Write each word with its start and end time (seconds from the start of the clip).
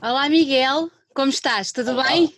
Olá 0.00 0.28
Miguel, 0.28 0.90
como 1.14 1.30
estás? 1.30 1.72
Tudo 1.72 1.92
Olá. 1.92 2.04
bem? 2.04 2.30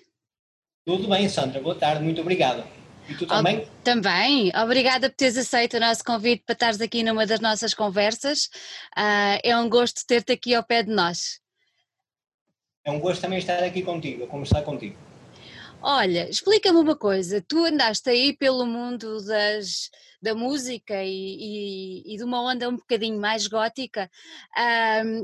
Tudo 0.87 1.09
bem, 1.09 1.29
Sandra. 1.29 1.61
Boa 1.61 1.75
tarde, 1.75 2.05
muito 2.05 2.21
obrigado. 2.21 2.65
E 3.09 3.15
tu 3.15 3.27
também? 3.27 3.67
Também, 3.83 4.53
obrigada 4.57 5.11
por 5.11 5.17
teres 5.17 5.37
aceito 5.37 5.77
o 5.77 5.81
nosso 5.81 6.05
convite 6.05 6.45
para 6.47 6.53
estares 6.53 6.81
aqui 6.81 7.03
numa 7.03 7.27
das 7.27 7.41
nossas 7.41 7.75
conversas. 7.75 8.49
Ah, 8.97 9.41
é 9.43 9.57
um 9.57 9.69
gosto 9.69 10.07
ter-te 10.07 10.33
aqui 10.33 10.55
ao 10.55 10.63
pé 10.63 10.85
de 10.85 10.93
nós. 10.93 11.41
É 12.85 12.93
um 12.93 13.01
gosto 13.01 13.21
também 13.23 13.39
estar 13.39 13.63
aqui 13.63 13.83
contigo, 13.83 14.25
a 14.25 14.27
conversar 14.29 14.63
contigo. 14.63 14.97
Olha, 15.83 16.29
explica-me 16.31 16.79
uma 16.79 16.97
coisa, 16.97 17.45
tu 17.47 17.65
andaste 17.65 18.09
aí 18.09 18.37
pelo 18.37 18.65
mundo 18.65 19.25
das, 19.25 19.91
da 20.21 20.35
música 20.35 21.03
e, 21.05 22.03
e- 22.09 22.15
e 22.15 22.17
de 22.17 22.25
uma 22.25 22.43
onda 22.43 22.69
um 22.69 22.77
bocadinho 22.77 23.21
mais 23.21 23.47
gótica, 23.47 24.11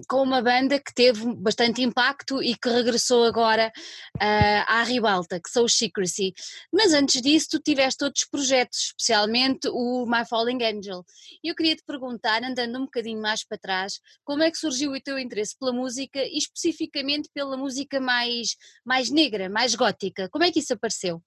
com 0.09 0.23
uma 0.23 0.41
banda 0.43 0.79
que 0.79 0.95
teve 0.95 1.25
bastante 1.37 1.83
impacto 1.83 2.43
e 2.43 2.57
que 2.57 2.69
regressou 2.69 3.25
agora 3.25 3.73
ah, 4.21 4.81
à 4.81 4.83
ribalta, 4.85 5.41
que 5.41 5.51
são 5.51 5.65
os 5.65 5.75
Secrecy. 5.75 6.33
Mas 6.73 6.93
antes 6.93 7.21
disso 7.21 7.49
tu 7.53 7.61
tiveste 7.61 8.05
outros 8.05 8.25
projetos, 8.25 8.79
especialmente 8.99 9.69
o 9.69 10.07
My 10.07 10.25
Falling 10.29 10.63
Angel. 10.63 11.05
E 11.43 11.49
eu 11.49 11.55
queria 11.55 11.77
te 11.77 11.83
perguntar, 11.85 12.43
andando 12.43 12.79
um 12.79 12.85
bocadinho 12.85 13.21
mais 13.21 13.45
para 13.45 13.59
trás, 13.59 14.01
como 14.25 14.43
é 14.43 14.51
que 14.51 14.59
surgiu 14.59 14.93
o 14.93 15.01
teu 15.01 15.19
interesse 15.19 15.57
pela 15.59 15.73
música 15.73 16.21
e 16.23 16.39
especificamente 16.39 17.29
pela 17.35 17.57
música 17.57 18.01
mais 18.01 18.57
mais 18.85 19.11
negra, 19.11 19.49
mais 19.49 19.75
gótica. 19.75 20.29
Como 20.31 20.45
é 20.45 20.53
que 20.53 20.61
isso 20.61 20.73
apareceu? 20.75 21.23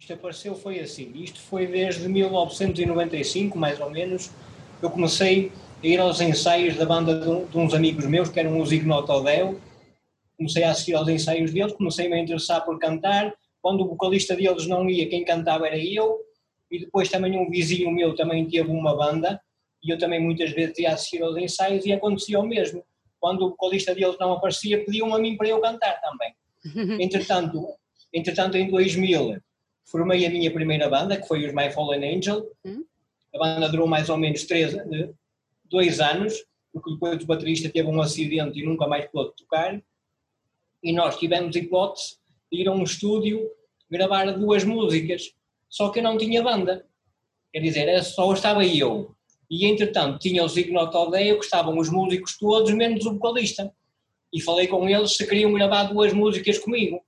Isto 0.00 0.14
apareceu 0.14 0.54
foi 0.54 0.80
assim. 0.80 1.12
Isto 1.14 1.40
foi 1.40 1.66
desde 1.66 2.08
1995, 2.08 3.58
mais 3.58 3.78
ou 3.78 3.90
menos. 3.90 4.30
Eu 4.80 4.90
comecei 4.90 5.52
a 5.84 5.86
ir 5.86 6.00
aos 6.00 6.22
ensaios 6.22 6.74
da 6.76 6.86
banda 6.86 7.20
de, 7.20 7.58
uns 7.58 7.74
amigos 7.74 8.06
meus, 8.06 8.30
que 8.30 8.40
eram 8.40 8.58
os 8.58 8.72
Ignotodel. 8.72 9.60
Comecei 10.38 10.64
a 10.64 10.70
assistir 10.70 10.94
aos 10.94 11.06
ensaios 11.06 11.52
deles, 11.52 11.74
comecei-me 11.74 12.14
a 12.14 12.18
interessar 12.18 12.64
por 12.64 12.78
cantar. 12.78 13.34
Quando 13.60 13.82
o 13.82 13.88
vocalista 13.88 14.34
deles 14.34 14.66
não 14.66 14.88
ia, 14.88 15.06
quem 15.06 15.22
cantava 15.22 15.66
era 15.66 15.76
eu. 15.76 16.18
E 16.70 16.78
depois 16.78 17.10
também 17.10 17.38
um 17.38 17.50
vizinho 17.50 17.90
meu 17.90 18.14
também 18.14 18.48
teve 18.48 18.70
uma 18.70 18.96
banda. 18.96 19.38
E 19.84 19.90
eu 19.90 19.98
também 19.98 20.18
muitas 20.18 20.50
vezes 20.52 20.78
ia 20.78 20.94
assistir 20.94 21.22
aos 21.22 21.36
ensaios 21.36 21.84
e 21.84 21.92
acontecia 21.92 22.40
o 22.40 22.46
mesmo. 22.46 22.82
Quando 23.20 23.44
o 23.44 23.50
vocalista 23.50 23.94
deles 23.94 24.16
não 24.18 24.32
aparecia, 24.32 24.82
pediam 24.82 25.14
a 25.14 25.18
mim 25.18 25.36
para 25.36 25.48
eu 25.48 25.60
cantar 25.60 26.00
também. 26.00 26.32
Entretanto, 27.04 27.74
entretanto, 28.12 28.56
em 28.56 28.70
2000, 28.70 29.40
formei 29.86 30.24
a 30.26 30.30
minha 30.30 30.52
primeira 30.52 30.88
banda, 30.88 31.20
que 31.20 31.26
foi 31.26 31.46
os 31.46 31.52
My 31.52 31.70
Fallen 31.70 32.16
Angel. 32.16 32.50
Hum. 32.64 32.84
A 33.34 33.38
banda 33.38 33.68
durou 33.68 33.86
mais 33.86 34.08
ou 34.08 34.16
menos 34.16 34.44
três, 34.44 34.74
eh, 34.74 35.10
dois 35.64 36.00
anos, 36.00 36.34
porque 36.72 36.92
depois 36.92 37.22
o 37.22 37.26
baterista 37.26 37.68
teve 37.68 37.88
um 37.88 38.00
acidente 38.00 38.58
e 38.58 38.64
nunca 38.64 38.86
mais 38.86 39.06
pôde 39.10 39.34
tocar. 39.36 39.80
E 40.82 40.92
nós 40.92 41.18
tivemos 41.18 41.54
hipótese 41.54 42.16
de 42.50 42.60
ir 42.60 42.68
a 42.68 42.72
um 42.72 42.82
estúdio 42.82 43.48
gravar 43.90 44.30
duas 44.32 44.64
músicas, 44.64 45.34
só 45.68 45.90
que 45.90 45.98
eu 45.98 46.02
não 46.02 46.16
tinha 46.16 46.42
banda. 46.42 46.86
Quer 47.52 47.60
dizer, 47.60 48.02
só 48.04 48.32
estava 48.32 48.64
eu. 48.64 49.14
E 49.50 49.66
entretanto 49.66 50.20
tinha 50.20 50.44
os 50.44 50.56
Ignotodeo, 50.56 51.38
que 51.38 51.44
estavam 51.44 51.76
os 51.76 51.90
músicos 51.90 52.38
todos, 52.38 52.72
menos 52.72 53.04
o 53.04 53.14
vocalista. 53.14 53.72
E 54.32 54.40
falei 54.40 54.68
com 54.68 54.88
eles 54.88 55.16
se 55.16 55.26
queriam 55.26 55.52
gravar 55.52 55.84
duas 55.84 56.12
músicas 56.12 56.58
comigo. 56.58 57.02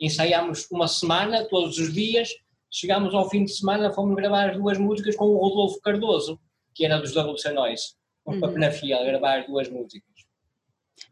Ensaiámos 0.00 0.66
uma 0.70 0.86
semana, 0.88 1.44
todos 1.48 1.78
os 1.78 1.92
dias. 1.92 2.28
Chegámos 2.70 3.14
ao 3.14 3.28
fim 3.30 3.44
de 3.44 3.52
semana, 3.52 3.92
fomos 3.92 4.14
gravar 4.14 4.50
as 4.50 4.56
duas 4.56 4.78
músicas 4.78 5.16
com 5.16 5.24
o 5.26 5.38
Rodolfo 5.38 5.80
Cardoso, 5.80 6.38
que 6.74 6.84
era 6.84 6.98
dos 6.98 7.14
WC 7.16 7.50
Noise. 7.52 7.94
Fomos 8.24 8.40
para 8.40 8.48
Uhum. 8.48 8.54
Penafiel 8.54 9.04
gravar 9.04 9.40
as 9.40 9.46
duas 9.46 9.68
músicas. 9.68 10.08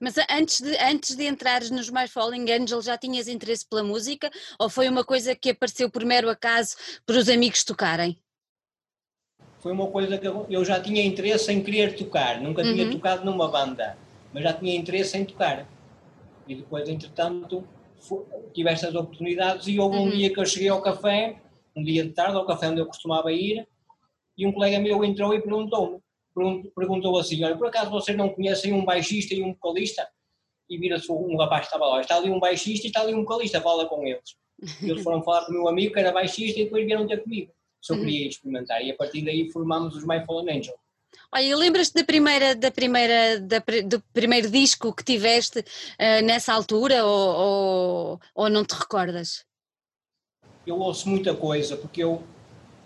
Mas 0.01 0.17
antes 0.31 0.61
de, 0.61 0.77
antes 0.79 1.17
de 1.17 1.27
entrares 1.27 1.71
nos 1.71 1.89
My 1.89 2.07
Falling 2.09 2.51
Angel 2.51 2.83
já 2.83 2.99
tinhas 2.99 3.29
interesse 3.29 3.67
pela 3.67 3.83
música 3.85 4.31
ou 4.59 4.69
foi 4.69 4.89
uma 4.89 5.05
coisa 5.05 5.35
que 5.35 5.51
apareceu 5.51 5.89
por 5.91 6.05
mero 6.05 6.29
acaso 6.29 6.77
para 7.07 7.17
os 7.17 7.29
amigos 7.29 7.65
tocarem? 7.65 8.19
Foi 9.61 9.73
uma 9.73 9.87
coisa 9.91 10.19
que 10.19 10.27
eu, 10.27 10.47
eu 10.51 10.65
já 10.65 10.81
tinha 10.81 11.03
interesse 11.05 11.51
em 11.53 11.63
querer 11.63 11.97
tocar. 11.97 12.41
Nunca 12.41 12.63
tinha 12.63 12.85
Uhum. 12.85 12.91
tocado 12.93 13.25
numa 13.25 13.49
banda, 13.49 13.97
mas 14.33 14.43
já 14.43 14.53
tinha 14.53 14.77
interesse 14.77 15.17
em 15.17 15.25
tocar. 15.25 15.67
E 16.47 16.55
depois, 16.55 16.89
entretanto, 16.89 17.67
tive 18.53 18.71
estas 18.71 18.95
oportunidades 18.95 19.67
e 19.67 19.79
houve 19.79 19.97
um 19.97 20.05
Uhum. 20.05 20.11
dia 20.11 20.33
que 20.33 20.39
eu 20.41 20.47
cheguei 20.47 20.69
ao 20.69 20.81
café, 20.83 21.41
um 21.77 21.83
dia 21.83 22.05
de 22.05 22.11
tarde, 22.13 22.37
ao 22.37 22.47
café 22.47 22.69
onde 22.69 22.81
eu 22.81 22.87
costumava 22.87 23.33
ir, 23.33 23.67
e 24.37 24.47
um 24.47 24.53
colega 24.53 24.79
meu 24.79 25.05
entrou 25.05 25.35
e 25.35 25.41
perguntou-me, 25.41 25.99
pergun- 26.35 26.71
perguntou 26.75 27.19
assim, 27.19 27.43
olha, 27.45 27.57
por 27.57 27.67
acaso 27.69 27.91
vocês 27.91 28.17
não 28.17 28.29
conhecem 28.29 28.73
um 28.73 28.85
baixista 28.85 29.35
e 29.35 29.43
um 29.43 29.53
vocalista? 29.55 30.07
E 30.69 30.77
vira-se 30.79 31.11
um 31.11 31.37
rapaz 31.37 31.63
que 31.63 31.67
estava 31.67 31.87
lá, 31.87 32.01
está 32.01 32.17
ali 32.17 32.29
um 32.31 32.41
baixista 32.41 32.87
e 32.87 32.91
está 32.91 33.01
ali 33.03 33.15
um 33.15 33.23
vocalista, 33.23 33.61
fala 33.61 33.87
com 33.87 34.05
eles. 34.07 34.37
E 34.83 34.91
eles 34.91 35.03
foram 35.03 35.23
falar 35.23 35.45
com 35.47 35.53
o 35.53 35.55
meu 35.55 35.69
amigo 35.69 35.93
que 35.95 36.01
era 36.01 36.11
baixista 36.13 36.61
e 36.61 36.65
depois 36.65 36.85
vieram 36.85 37.07
ter 37.07 37.23
comigo. 37.23 37.53
Se 37.81 37.93
eu 37.93 37.97
Uhum. 37.99 38.05
queria 38.05 38.29
experimentar. 38.29 38.83
E 38.83 38.91
a 38.91 38.97
partir 38.97 39.23
daí 39.23 39.51
formámos 39.53 39.95
os 39.95 40.05
My 40.05 40.25
Fallen 40.27 40.59
Angel. 40.59 40.75
Olha, 41.33 41.43
e 41.43 41.55
lembras-te 41.55 41.95
da 41.95 42.05
primeira, 42.05 42.55
da 42.55 42.71
primeira, 42.71 43.41
da 43.41 43.59
do 43.85 44.01
primeiro 44.13 44.51
disco 44.51 44.95
que 44.95 45.05
tiveste 45.05 45.65
ah, 45.99 46.23
nessa 46.23 46.53
altura 46.53 47.05
ou, 47.05 47.37
ou, 47.37 48.21
ou 48.35 48.49
não 48.49 48.65
te 48.65 48.75
recordas? 48.75 49.45
Eu 50.67 50.79
ouço 50.81 51.09
muita 51.09 51.35
coisa, 51.35 51.77
porque 51.77 52.03
eu, 52.03 52.23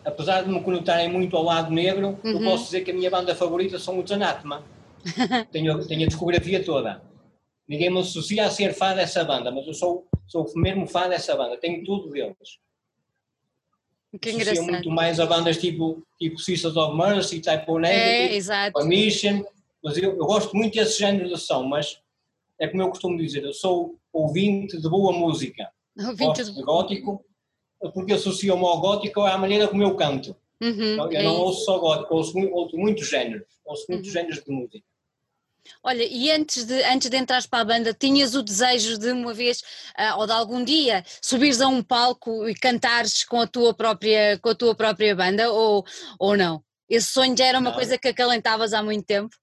apesar 0.04 0.42
de 0.42 0.50
me 0.50 0.62
conectarem 0.62 1.08
muito 1.10 1.36
ao 1.36 1.42
lado 1.42 1.70
negro, 1.72 2.18
eu 2.22 2.32
Uhum. 2.32 2.44
posso 2.44 2.64
dizer 2.64 2.82
que 2.82 2.90
a 2.90 2.94
minha 2.94 3.10
banda 3.10 3.34
favorita 3.34 3.78
são 3.78 3.98
os 4.02 4.12
Anatema. 4.12 4.64
tenho, 5.50 5.86
tenho 5.86 6.04
a 6.04 6.08
discografia 6.08 6.62
toda. 6.64 7.02
Ninguém 7.66 7.90
me 7.90 8.00
associa 8.00 8.46
a 8.46 8.50
ser 8.50 8.74
fã 8.74 8.94
dessa 8.94 9.24
banda, 9.24 9.50
mas 9.50 9.66
eu 9.66 9.74
sou, 9.74 10.06
sou 10.26 10.44
mesmo 10.56 10.86
fã 10.86 11.08
dessa 11.08 11.36
banda. 11.36 11.56
Tenho 11.56 11.84
tudo 11.84 12.10
deles. 12.10 12.58
Que 14.18 14.30
Associo 14.30 14.42
engraçado. 14.50 14.72
muito 14.72 14.90
mais 14.90 15.20
a 15.20 15.26
bandas 15.26 15.56
tipo, 15.58 16.02
tipo 16.18 16.38
Sisters 16.38 16.76
of 16.76 16.96
Mercy, 16.96 17.40
Type 17.40 17.70
O 17.70 17.78
É, 17.78 17.80
Negative, 17.82 18.34
exato. 18.36 18.78
a 18.80 18.84
Mission, 18.84 19.44
mas 19.82 19.96
eu, 19.96 20.10
eu 20.16 20.26
gosto 20.26 20.56
muito 20.56 20.74
desse 20.74 20.98
género 20.98 21.28
de 21.28 21.38
som, 21.38 21.62
mas 21.62 22.00
é 22.58 22.66
como 22.66 22.82
eu 22.82 22.88
costumo 22.88 23.16
dizer, 23.16 23.44
eu 23.44 23.52
sou 23.52 23.96
ouvinte 24.12 24.76
de 24.80 24.88
boa 24.88 25.12
música. 25.12 25.70
Ouvinte 25.96 26.24
Gosto 26.42 26.54
de- 26.54 26.62
gótico, 26.62 27.24
porque 27.94 28.12
associo-me 28.14 28.64
ao 28.64 28.80
gótico 28.80 29.20
à 29.20 29.38
maneira 29.38 29.68
como 29.68 29.82
eu 29.82 29.94
canto. 29.94 30.34
Uhum, 30.60 30.96
Eu, 30.96 31.10
é 31.12 31.22
não 31.22 31.32
isso. 31.32 31.40
ouço 31.42 31.64
só 31.64 31.78
gótico, 31.78 32.14
ouço, 32.14 32.38
ouço 32.52 32.76
muitos 32.76 33.08
géneros, 33.08 33.46
ouço 33.64 33.86
muitos 33.88 34.08
Uhum. 34.08 34.12
géneros 34.12 34.42
de 34.44 34.50
música. 34.52 34.84
Olha, 35.82 36.02
e 36.02 36.30
antes 36.30 36.64
de, 36.64 36.82
antes 36.84 37.08
de 37.08 37.16
entrares 37.16 37.46
para 37.46 37.60
a 37.60 37.64
banda, 37.64 37.94
tinhas 37.94 38.34
o 38.34 38.42
desejo 38.42 38.98
de 38.98 39.12
uma 39.12 39.32
vez, 39.32 39.62
ah, 39.96 40.16
ou 40.16 40.26
de 40.26 40.32
algum 40.32 40.62
dia, 40.64 41.04
subires 41.22 41.60
a 41.60 41.68
um 41.68 41.82
palco 41.82 42.48
e 42.48 42.54
cantares 42.54 43.24
com 43.24 43.40
a 43.40 43.46
tua 43.46 43.72
própria, 43.74 44.38
com 44.38 44.50
a 44.50 44.54
tua 44.54 44.74
própria 44.74 45.14
banda, 45.14 45.50
ou, 45.50 45.84
ou 46.18 46.36
não? 46.36 46.62
Esse 46.88 47.12
sonho 47.12 47.36
já 47.36 47.46
era 47.46 47.58
uma 47.58 47.70
Não. 47.70 47.76
coisa 47.76 47.96
que 47.96 48.08
acalentavas 48.08 48.72
há 48.72 48.82
muito 48.82 49.04
tempo? 49.04 49.34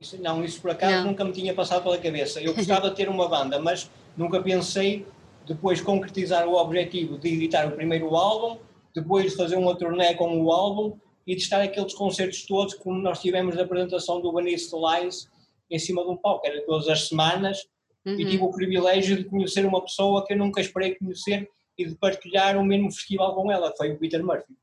Isso, 0.00 0.20
não, 0.20 0.44
isso 0.44 0.60
por 0.60 0.72
acaso 0.72 0.96
Não. 0.96 1.04
nunca 1.04 1.24
me 1.24 1.32
tinha 1.32 1.54
passado 1.54 1.82
pela 1.82 1.96
cabeça. 1.96 2.40
Eu 2.40 2.54
gostava 2.54 2.90
de 2.90 2.96
ter 2.96 3.08
uma 3.08 3.28
banda, 3.28 3.58
mas 3.58 3.90
nunca 4.16 4.42
pensei 4.42 5.06
depois 5.46 5.80
concretizar 5.80 6.46
o 6.46 6.54
objetivo 6.54 7.18
de 7.18 7.28
editar 7.28 7.66
o 7.66 7.72
primeiro 7.72 8.14
álbum, 8.14 8.58
depois 8.94 9.30
de 9.30 9.36
fazer 9.36 9.56
uma 9.56 9.76
turnê 9.76 10.14
com 10.14 10.42
o 10.42 10.50
álbum 10.50 10.98
e 11.26 11.34
de 11.34 11.42
estar 11.42 11.60
aqueles 11.60 11.92
concertos 11.94 12.44
todos 12.46 12.74
como 12.74 12.98
nós 12.98 13.20
tivemos 13.20 13.56
da 13.56 13.62
apresentação 13.62 14.20
do 14.20 14.32
Vanice 14.32 14.70
Lies 14.74 15.28
em 15.70 15.78
cima 15.78 16.04
de 16.04 16.10
um 16.10 16.16
palco, 16.16 16.46
era 16.46 16.64
todas 16.64 16.88
as 16.88 17.08
semanas 17.08 17.66
e 18.04 18.10
Uhum. 18.10 18.16
tive 18.30 18.42
o 18.44 18.52
privilégio 18.52 19.16
de 19.16 19.24
conhecer 19.24 19.66
uma 19.66 19.82
pessoa 19.82 20.24
que 20.24 20.32
eu 20.32 20.38
nunca 20.38 20.60
esperei 20.60 20.94
conhecer 20.94 21.48
e 21.76 21.84
de 21.84 21.94
partilhar 21.96 22.56
o 22.56 22.64
mesmo 22.64 22.90
festival 22.92 23.34
com 23.34 23.50
ela, 23.50 23.70
que 23.72 23.76
foi 23.78 23.90
o 23.90 23.98
Peter 23.98 24.24
Murphy. 24.24 24.54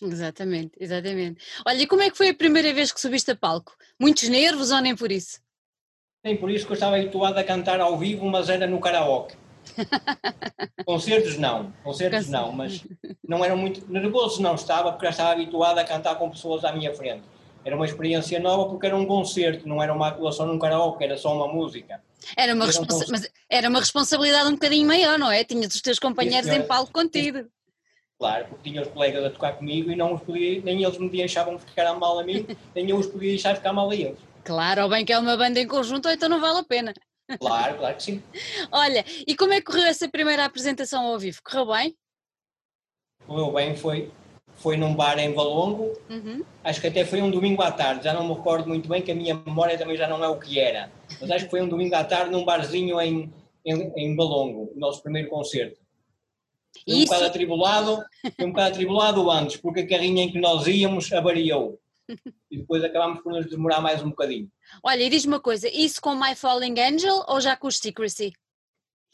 Exatamente, 0.00 0.72
exatamente. 0.78 1.44
Olha, 1.66 1.82
e 1.82 1.86
como 1.86 2.02
é 2.02 2.10
que 2.10 2.16
foi 2.16 2.28
a 2.28 2.34
primeira 2.34 2.72
vez 2.72 2.92
que 2.92 3.00
subiste 3.00 3.30
a 3.32 3.36
palco? 3.36 3.76
Muitos 4.00 4.28
nervos 4.28 4.70
ou 4.70 4.80
nem 4.80 4.94
por 4.96 5.10
isso? 5.10 5.40
Nem 6.24 6.36
por 6.36 6.50
isso 6.50 6.64
que 6.64 6.72
eu 6.72 6.74
estava 6.74 6.96
habituado 6.96 7.36
a 7.38 7.44
cantar 7.44 7.80
ao 7.80 7.98
vivo, 7.98 8.26
mas 8.26 8.48
era 8.48 8.66
no 8.66 8.80
karaoke. 8.80 9.36
Concertos 10.84 11.38
não, 11.38 11.72
concertos 11.84 12.28
não, 12.28 12.52
mas 12.52 12.84
não 13.26 13.44
era 13.44 13.54
muito 13.54 13.90
nervoso 13.90 14.42
não 14.42 14.54
estava, 14.54 14.90
porque 14.90 15.06
já 15.06 15.10
estava 15.10 15.32
habituado 15.32 15.78
a 15.78 15.84
cantar 15.84 16.16
com 16.16 16.30
pessoas 16.30 16.64
à 16.64 16.72
minha 16.72 16.92
frente. 16.94 17.22
Era 17.64 17.76
uma 17.76 17.84
experiência 17.86 18.40
nova 18.40 18.68
porque 18.68 18.86
era 18.86 18.96
um 18.96 19.06
concerto, 19.06 19.68
não 19.68 19.80
era 19.82 19.92
uma 19.92 20.08
atuação 20.08 20.46
num 20.46 20.58
karaoke, 20.58 21.04
era 21.04 21.16
só 21.16 21.34
uma 21.34 21.46
música. 21.46 22.02
Era 22.36 22.54
uma, 22.54 22.66
responsa- 22.66 22.92
consigo. 22.92 23.12
mas 23.12 23.30
era 23.48 23.68
uma 23.68 23.78
responsabilidade 23.78 24.48
um 24.48 24.52
bocadinho 24.52 24.86
maior, 24.86 25.18
não 25.18 25.30
é? 25.30 25.44
Tinhas 25.44 25.74
os 25.74 25.80
teus 25.80 25.98
companheiros 25.98 26.50
em 26.50 26.62
palco 26.62 26.92
contigo. 26.92 27.46
Claro, 28.18 28.46
porque 28.48 28.70
tinha 28.70 28.82
os 28.82 28.88
colegas 28.88 29.24
a 29.24 29.30
tocar 29.30 29.52
comigo 29.54 29.90
e 29.90 29.96
não 29.96 30.14
os 30.14 30.22
podia, 30.22 30.60
nem 30.62 30.82
eles 30.82 30.98
me 30.98 31.08
deixavam 31.08 31.58
ficar 31.58 31.92
mal 31.94 32.18
a 32.18 32.24
mim, 32.24 32.46
nem 32.74 32.88
eu 32.90 32.96
os 32.96 33.06
podia 33.06 33.30
deixar 33.30 33.54
ficar 33.56 33.72
mal 33.72 33.90
a 33.90 33.94
eles. 33.94 34.18
Claro, 34.44 34.82
ou 34.82 34.88
bem 34.88 35.04
que 35.04 35.12
é 35.12 35.18
uma 35.18 35.36
banda 35.36 35.60
em 35.60 35.66
conjunto, 35.66 36.06
ou 36.06 36.12
então 36.12 36.28
não 36.28 36.40
vale 36.40 36.58
a 36.58 36.64
pena. 36.64 36.92
Claro, 37.38 37.76
claro 37.78 37.96
que 37.96 38.02
sim. 38.02 38.22
Olha, 38.70 39.04
e 39.26 39.34
como 39.36 39.52
é 39.52 39.56
que 39.60 39.66
correu 39.66 39.84
essa 39.84 40.08
primeira 40.08 40.44
apresentação 40.44 41.04
ao 41.06 41.18
vivo? 41.18 41.40
Correu 41.44 41.66
bem? 41.66 41.96
O 43.26 43.34
meu 43.34 43.52
bem 43.52 43.76
foi, 43.76 44.10
foi 44.56 44.76
num 44.76 44.94
bar 44.94 45.18
em 45.18 45.32
Valongo, 45.32 45.92
Uhum. 46.10 46.44
acho 46.64 46.80
que 46.80 46.88
até 46.88 47.04
foi 47.04 47.22
um 47.22 47.30
domingo 47.30 47.62
à 47.62 47.70
tarde, 47.70 48.04
já 48.04 48.12
não 48.12 48.26
me 48.26 48.34
recordo 48.34 48.68
muito 48.68 48.88
bem, 48.88 49.00
que 49.02 49.12
a 49.12 49.14
minha 49.14 49.34
memória 49.34 49.78
também 49.78 49.96
já 49.96 50.08
não 50.08 50.22
é 50.22 50.28
o 50.28 50.38
que 50.38 50.58
era, 50.58 50.90
mas 51.20 51.30
acho 51.30 51.44
que 51.44 51.50
foi 51.50 51.62
um 51.62 51.68
domingo 51.68 51.94
à 51.94 52.02
tarde 52.04 52.30
num 52.32 52.44
barzinho 52.44 53.00
em, 53.00 53.32
em, 53.64 53.92
em 53.96 54.16
Valongo, 54.16 54.72
o 54.74 54.78
nosso 54.78 55.02
primeiro 55.02 55.28
concerto. 55.28 55.80
Foi 56.84 56.94
um 56.96 57.04
bocado 57.04 57.24
atribulado, 57.26 58.04
foi 58.36 58.46
um 58.46 58.50
bocado 58.50 58.68
atribulado 58.70 59.30
antes, 59.30 59.56
porque 59.58 59.80
a 59.80 59.86
carrinha 59.88 60.24
em 60.24 60.32
que 60.32 60.40
nós 60.40 60.66
íamos 60.66 61.12
avariou. 61.12 61.78
E 62.50 62.58
depois 62.58 62.84
acabámos 62.84 63.22
por 63.22 63.32
nos 63.32 63.48
demorar 63.48 63.80
mais 63.80 64.02
um 64.02 64.10
bocadinho. 64.10 64.46
Olha, 64.82 65.02
e 65.02 65.10
diz-me 65.10 65.34
uma 65.34 65.40
coisa, 65.40 65.68
isso 65.68 66.00
com 66.00 66.14
My 66.14 66.34
Falling 66.34 66.78
Angel 66.80 67.24
ou 67.26 67.40
já 67.40 67.56
com 67.56 67.66
os 67.66 67.78
Secrecy? 67.78 68.32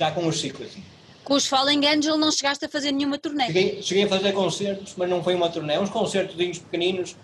Já 0.01 0.11
com 0.13 0.27
os 0.29 0.41
ciclos. 0.41 0.77
Com 1.25 1.35
os 1.35 1.47
Falling 1.47 1.85
Angel 1.87 2.17
não 2.17 2.31
chegaste 2.31 2.65
a 2.65 2.69
fazer 2.69 2.93
nenhuma 2.93 3.19
turnê? 3.19 3.47
Cheguei, 3.47 3.83
cheguei 3.83 4.05
a 4.05 4.09
fazer 4.09 4.33
concertos, 4.33 4.95
mas 4.97 5.11
não 5.11 5.23
foi 5.23 5.35
uma 5.35 5.51
turnê. 5.51 5.79
Uns 5.79 5.91
concertos 5.91 6.37
pequeninos, 6.59 7.17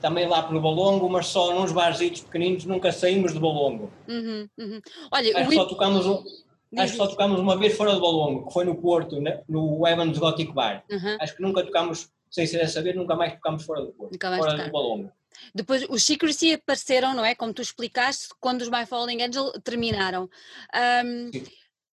também 0.00 0.26
lá 0.26 0.42
pelo 0.42 0.60
Balongo, 0.60 1.08
mas 1.08 1.26
só 1.26 1.54
nos 1.54 1.70
barzitos 1.72 2.22
pequeninos, 2.22 2.64
nunca 2.64 2.90
saímos 2.90 3.32
de 3.32 3.38
Balongo. 3.38 3.92
Uhum, 4.08 4.48
uhum. 4.58 4.80
Olha, 5.12 5.30
Acho 5.36 5.46
o 5.46 5.48
que 5.48 5.54
só 5.54 5.64
tocámos, 5.66 6.06
um- 6.06 6.22
Diz, 6.72 6.80
acho 6.84 6.92
que 6.92 6.96
só 6.98 7.06
tocámos 7.06 7.38
uma 7.38 7.56
vez 7.58 7.76
fora 7.76 7.94
de 7.94 8.00
Balongo, 8.00 8.46
que 8.46 8.52
foi 8.54 8.64
no 8.64 8.74
Porto, 8.76 9.22
no 9.48 9.86
Evans 9.86 10.16
Gothic 10.18 10.52
Bar. 10.52 10.82
Uhum. 10.90 11.16
Acho 11.20 11.36
que 11.36 11.42
nunca 11.42 11.62
tocámos, 11.62 12.08
sem 12.30 12.46
ser 12.46 12.62
a 12.62 12.68
saber, 12.68 12.96
nunca 12.96 13.14
mais 13.14 13.34
tocámos 13.34 13.64
fora 13.64 13.82
do 13.82 13.92
Porto, 13.92 14.18
fora 14.18 14.38
tocaram. 14.38 14.64
do 14.64 14.72
Balongo. 14.72 15.12
Depois 15.54 15.84
os 15.88 16.04
Secrecy 16.04 16.54
apareceram, 16.54 17.14
não 17.14 17.24
é? 17.24 17.34
Como 17.34 17.52
tu 17.52 17.62
explicaste, 17.62 18.28
quando 18.40 18.62
os 18.62 18.68
My 18.68 18.86
Falling 18.86 19.22
Angel 19.22 19.52
terminaram. 19.62 20.28
Sim. 21.32 21.44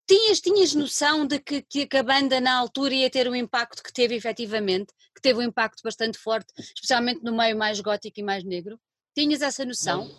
tinhas, 0.07 0.41
tinhas 0.41 0.73
noção 0.73 1.25
de 1.25 1.39
que, 1.39 1.61
que 1.61 1.97
a 1.97 2.03
banda 2.03 2.39
na 2.39 2.57
altura 2.57 2.93
ia 2.93 3.09
ter 3.09 3.27
o 3.27 3.35
impacto 3.35 3.83
que 3.83 3.93
teve 3.93 4.15
efetivamente? 4.15 4.93
Que 5.15 5.21
teve 5.21 5.39
um 5.39 5.43
impacto 5.43 5.81
bastante 5.83 6.17
forte, 6.17 6.53
especialmente 6.57 7.23
no 7.23 7.35
meio 7.35 7.57
mais 7.57 7.79
gótico 7.79 8.19
e 8.19 8.23
mais 8.23 8.43
negro? 8.43 8.79
Tinhas 9.15 9.41
essa 9.41 9.65
noção? 9.65 10.09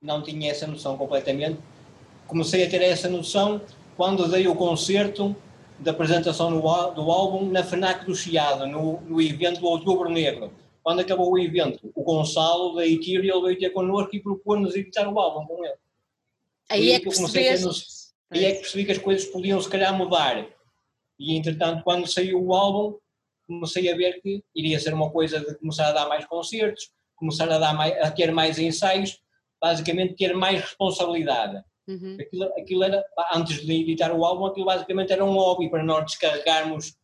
Não, 0.00 0.18
não 0.18 0.22
tinha 0.22 0.50
essa 0.50 0.66
noção 0.66 0.96
completamente. 0.96 1.60
Comecei 2.26 2.64
a 2.64 2.70
ter 2.70 2.82
essa 2.82 3.08
noção 3.08 3.60
quando 3.96 4.28
dei 4.28 4.46
o 4.48 4.54
concerto 4.54 5.34
da 5.78 5.90
apresentação 5.90 6.50
do 6.58 7.10
álbum 7.10 7.50
na 7.50 7.62
FNAC 7.62 8.04
do 8.06 8.14
Chiado, 8.14 8.66
no, 8.66 9.00
no 9.02 9.20
evento 9.20 9.60
do 9.60 9.66
Outubro 9.66 10.08
Negro. 10.08 10.50
Quando 10.86 11.00
acabou 11.00 11.32
o 11.32 11.36
evento, 11.36 11.90
o 11.96 12.04
Gonçalo 12.04 12.76
da 12.76 12.86
Ethereal 12.86 13.42
veio 13.42 13.58
ter 13.58 13.70
connosco 13.70 14.14
e 14.14 14.22
propôs-nos 14.22 14.76
editar 14.76 15.12
o 15.12 15.18
álbum 15.18 15.44
com 15.44 15.64
ele. 15.64 15.74
Aí 16.70 16.92
é 16.92 16.94
aí 16.94 17.00
que 17.00 17.10
que 17.10 17.16
ter 17.16 17.32
percebeste. 17.32 18.12
Aí 18.30 18.44
é 18.44 18.52
que 18.52 18.60
percebi 18.60 18.84
que 18.84 18.92
as 18.92 18.98
coisas 18.98 19.24
podiam 19.24 19.60
se 19.60 19.68
calhar 19.68 19.92
mudar. 19.98 20.46
E 21.18 21.36
entretanto, 21.36 21.82
quando 21.82 22.06
saiu 22.06 22.40
o 22.40 22.54
álbum, 22.54 22.96
comecei 23.48 23.90
a 23.90 23.96
ver 23.96 24.22
que 24.22 24.44
iria 24.54 24.78
ser 24.78 24.94
uma 24.94 25.10
coisa 25.10 25.40
de 25.40 25.56
começar 25.56 25.88
a 25.88 25.92
dar 25.92 26.08
mais 26.08 26.24
concertos, 26.24 26.88
começar 27.16 27.50
a, 27.50 27.58
dar 27.58 27.74
mais, 27.74 27.92
a 28.00 28.08
ter 28.12 28.30
mais 28.30 28.56
ensaios, 28.56 29.20
basicamente 29.60 30.14
ter 30.14 30.36
mais 30.36 30.60
responsabilidade. 30.60 31.64
Uhum. 31.88 32.16
Aquilo, 32.20 32.44
aquilo 32.56 32.84
era, 32.84 33.04
antes 33.34 33.66
de 33.66 33.72
editar 33.72 34.12
o 34.12 34.24
álbum, 34.24 34.46
aquilo 34.46 34.66
basicamente 34.66 35.12
era 35.12 35.24
um 35.24 35.34
hobby 35.34 35.68
para 35.68 35.82
nós 35.82 36.04
descarregarmos 36.04 36.94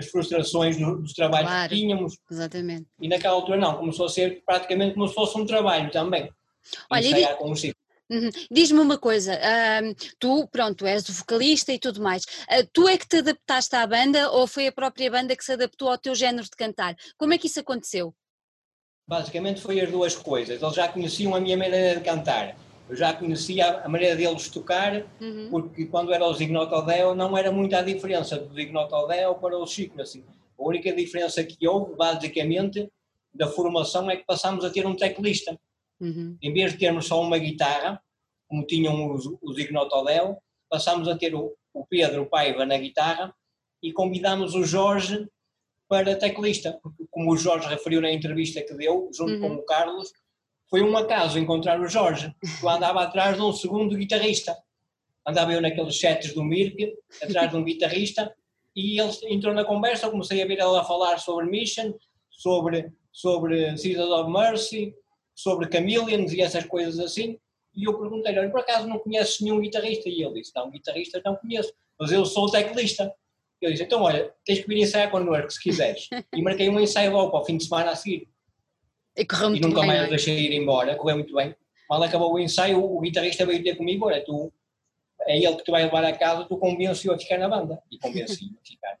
as 0.00 0.06
frustrações 0.10 0.76
do- 0.76 1.00
dos 1.02 1.12
trabalhos 1.12 1.48
Claro. 1.48 1.68
que 1.70 1.76
tínhamos. 1.76 2.18
Exatamente. 2.30 2.86
E 3.00 3.08
naquela 3.08 3.34
altura 3.34 3.58
não, 3.58 3.76
começou 3.78 4.06
a 4.06 4.08
ser 4.08 4.42
praticamente 4.44 4.94
como 4.94 5.06
se 5.08 5.14
fosse 5.14 5.38
um 5.38 5.46
trabalho 5.46 5.90
também. 5.90 6.30
Olha, 6.90 7.06
Ensaiar 7.06 7.36
com 7.36 7.52
os 7.52 7.60
ciclos. 7.60 7.80
Uhum. 8.12 8.28
Diz-me 8.50 8.80
uma 8.80 8.98
coisa, 8.98 9.34
ahm, 9.40 9.94
tu, 10.18 10.48
pronto, 10.50 10.84
és 10.84 11.08
o 11.08 11.12
vocalista 11.12 11.72
e 11.72 11.78
tudo 11.78 12.02
mais, 12.02 12.24
ah, 12.48 12.66
tu 12.72 12.88
é 12.88 12.98
que 12.98 13.06
te 13.06 13.18
adaptaste 13.18 13.76
à 13.76 13.86
banda 13.86 14.28
ou 14.32 14.48
foi 14.48 14.66
a 14.66 14.72
própria 14.72 15.08
banda 15.08 15.36
que 15.36 15.44
se 15.44 15.52
adaptou 15.52 15.88
ao 15.88 15.96
teu 15.96 16.12
género 16.14 16.42
de 16.42 16.50
cantar? 16.56 16.96
Como 17.16 17.32
é 17.32 17.38
que 17.38 17.46
isso 17.46 17.60
aconteceu? 17.60 18.12
Basicamente 19.06 19.60
foi 19.60 19.80
as 19.80 19.90
duas 19.90 20.14
coisas. 20.16 20.60
Eles 20.60 20.74
já 20.74 20.88
conheciam 20.88 21.34
a 21.34 21.40
minha 21.40 21.56
maneira 21.56 21.98
de 22.00 22.04
cantar. 22.04 22.56
Eu 22.90 22.96
já 22.96 23.12
conhecia 23.14 23.78
a 23.84 23.88
maneira 23.88 24.16
deles 24.16 24.48
tocar, 24.48 25.06
Uhum. 25.20 25.48
porque 25.50 25.86
quando 25.86 26.12
era 26.12 26.26
o 26.26 26.34
Zignotodeo 26.34 27.14
não 27.14 27.38
era 27.38 27.52
muita 27.52 27.78
a 27.78 27.82
diferença 27.82 28.36
do 28.36 28.52
Zignotodeo 28.52 29.36
para 29.36 29.56
o 29.56 29.66
Chico. 29.66 30.02
Assim. 30.02 30.24
A 30.58 30.62
única 30.62 30.92
diferença 30.92 31.42
que 31.44 31.66
houve, 31.68 31.94
basicamente, 31.94 32.90
da 33.32 33.46
formação 33.46 34.10
é 34.10 34.16
que 34.16 34.24
passámos 34.26 34.64
a 34.64 34.70
ter 34.70 34.84
um 34.86 34.96
teclista. 34.96 35.56
Uhum. 36.00 36.36
Em 36.42 36.52
vez 36.52 36.72
de 36.72 36.78
termos 36.78 37.06
só 37.06 37.20
uma 37.22 37.38
guitarra, 37.38 38.02
como 38.48 38.66
tinham 38.66 39.12
os, 39.12 39.24
os 39.40 39.56
Ignotodel, 39.56 40.42
passámos 40.68 41.06
a 41.06 41.16
ter 41.16 41.32
o, 41.34 41.54
o 41.72 41.86
Pedro 41.86 42.26
Paiva 42.26 42.66
na 42.66 42.76
guitarra 42.76 43.32
e 43.80 43.92
convidámos 43.92 44.54
o 44.56 44.64
Jorge 44.64 45.28
para 45.88 46.16
teclista, 46.16 46.78
porque 46.82 47.04
como 47.10 47.32
o 47.32 47.36
Jorge 47.36 47.68
referiu 47.68 48.00
na 48.00 48.10
entrevista 48.12 48.60
que 48.62 48.74
deu, 48.74 49.08
junto 49.12 49.34
Uhum. 49.34 49.40
com 49.40 49.54
o 49.54 49.62
Carlos, 49.64 50.12
foi 50.70 50.82
um 50.82 50.96
acaso 50.96 51.38
encontrar 51.38 51.80
o 51.80 51.88
Jorge, 51.88 52.32
que 52.40 52.64
eu 52.64 52.68
andava 52.68 53.02
atrás 53.02 53.36
de 53.36 53.42
um 53.42 53.52
segundo 53.52 53.96
guitarrista. 53.96 54.56
Andava 55.26 55.52
eu 55.52 55.60
naqueles 55.60 55.98
sets 55.98 56.32
do 56.32 56.44
Mirk, 56.44 56.94
atrás 57.20 57.50
de 57.50 57.56
um 57.56 57.64
guitarrista, 57.64 58.32
e 58.74 59.00
ele 59.00 59.12
entrou 59.24 59.52
na 59.52 59.64
conversa, 59.64 60.06
eu 60.06 60.12
comecei 60.12 60.40
a 60.40 60.46
ver 60.46 60.58
ela 60.58 60.80
a 60.80 60.84
falar 60.84 61.18
sobre 61.18 61.46
Mission, 61.46 61.92
sobre, 62.30 62.92
sobre 63.10 63.76
Seasons 63.76 64.10
of 64.10 64.30
Mercy, 64.30 64.94
sobre 65.34 65.68
Chameleons 65.70 66.32
e 66.32 66.40
essas 66.40 66.64
coisas 66.64 67.00
assim, 67.00 67.38
e 67.74 67.84
eu 67.84 67.98
perguntei-lhe, 67.98 68.38
"Olha, 68.38 68.50
por 68.50 68.60
acaso 68.60 68.86
não 68.86 68.98
conheces 68.98 69.40
nenhum 69.40 69.60
guitarrista? 69.60 70.08
E 70.08 70.22
ele 70.22 70.34
disse, 70.34 70.52
não, 70.54 70.70
guitarrista 70.70 71.20
não 71.24 71.36
conheço, 71.36 71.72
mas 71.98 72.12
eu 72.12 72.24
sou 72.24 72.50
teclista. 72.50 73.12
Eu 73.60 73.70
disse, 73.70 73.82
então 73.82 74.02
olha, 74.02 74.32
tens 74.44 74.60
que 74.60 74.68
vir 74.68 74.78
ensaiar 74.78 75.10
connosco 75.10 75.50
se 75.50 75.62
quiseres. 75.62 76.08
E 76.34 76.42
marquei 76.42 76.68
um 76.68 76.80
ensaio 76.80 77.12
logo 77.12 77.30
para 77.30 77.40
o 77.40 77.44
fim 77.44 77.56
de 77.56 77.64
semana 77.64 77.90
a 77.90 77.96
seguir. 77.96 78.28
E 79.20 79.24
correu 79.26 79.48
E 79.48 79.50
muito 79.50 79.68
nunca 79.68 79.80
bem, 79.80 79.88
mais 79.88 80.00
o 80.00 80.04
é? 80.04 80.08
deixei 80.08 80.38
ir 80.38 80.52
embora, 80.54 80.96
correu 80.96 81.16
muito 81.16 81.34
bem. 81.34 81.54
Mal 81.90 82.02
acabou 82.02 82.32
o 82.32 82.38
ensaio, 82.38 82.82
o 82.82 83.00
guitarrista 83.00 83.44
veio 83.44 83.62
ter 83.62 83.76
comigo, 83.76 84.06
olha, 84.06 84.24
tu, 84.24 84.50
é 85.26 85.36
ele 85.36 85.56
que 85.56 85.64
tu 85.64 85.72
vais 85.72 85.84
levar 85.84 86.04
a 86.04 86.16
casa, 86.16 86.44
tu 86.44 86.56
convence-o 86.56 87.12
a 87.12 87.18
ficar 87.18 87.36
na 87.36 87.48
banda. 87.48 87.82
E 87.90 87.98
convenci-o 87.98 88.48
a 88.58 88.66
ficar. 88.66 88.98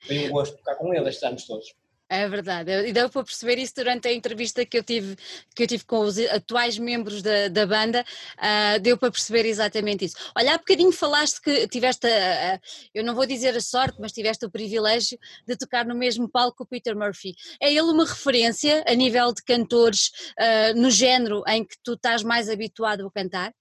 Foi 0.00 0.26
um 0.26 0.30
gosto 0.30 0.56
tocar 0.56 0.74
com 0.74 0.92
ele 0.92 1.08
estes 1.08 1.22
anos 1.22 1.46
todos. 1.46 1.72
É 2.12 2.28
verdade, 2.28 2.72
e 2.88 2.92
deu 2.92 3.08
para 3.08 3.22
perceber 3.22 3.56
isso 3.58 3.72
durante 3.76 4.08
a 4.08 4.12
entrevista 4.12 4.66
que 4.66 4.76
eu 4.76 4.82
tive, 4.82 5.14
que 5.54 5.62
eu 5.62 5.66
tive 5.68 5.84
com 5.84 6.00
os 6.00 6.18
atuais 6.18 6.76
membros 6.76 7.22
da, 7.22 7.46
da 7.46 7.64
banda, 7.64 8.04
ah, 8.36 8.78
deu 8.78 8.98
para 8.98 9.12
perceber 9.12 9.46
exatamente 9.46 10.06
isso. 10.06 10.16
Olha, 10.36 10.54
há 10.54 10.58
bocadinho 10.58 10.90
falaste 10.90 11.40
que 11.40 11.68
tiveste, 11.68 12.08
a- 12.08 12.54
a- 12.54 12.60
eu 12.92 13.04
não 13.04 13.14
vou 13.14 13.26
dizer 13.26 13.56
a 13.56 13.60
sorte, 13.60 13.98
mas 14.00 14.10
tiveste 14.10 14.44
o 14.44 14.50
privilégio 14.50 15.16
de 15.46 15.56
tocar 15.56 15.86
no 15.86 15.94
mesmo 15.94 16.28
palco 16.28 16.56
que 16.56 16.62
o 16.64 16.66
Peter 16.66 16.96
Murphy. 16.96 17.32
É 17.62 17.68
ele 17.70 17.82
uma 17.82 18.04
referência 18.04 18.82
a 18.88 18.94
nível 18.96 19.32
de 19.32 19.44
cantores 19.44 20.10
ah, 20.36 20.72
no 20.74 20.90
género 20.90 21.44
em 21.46 21.64
que 21.64 21.76
tu 21.80 21.92
estás 21.92 22.24
mais 22.24 22.48
habituado 22.48 23.06
a 23.06 23.10
cantar? 23.12 23.54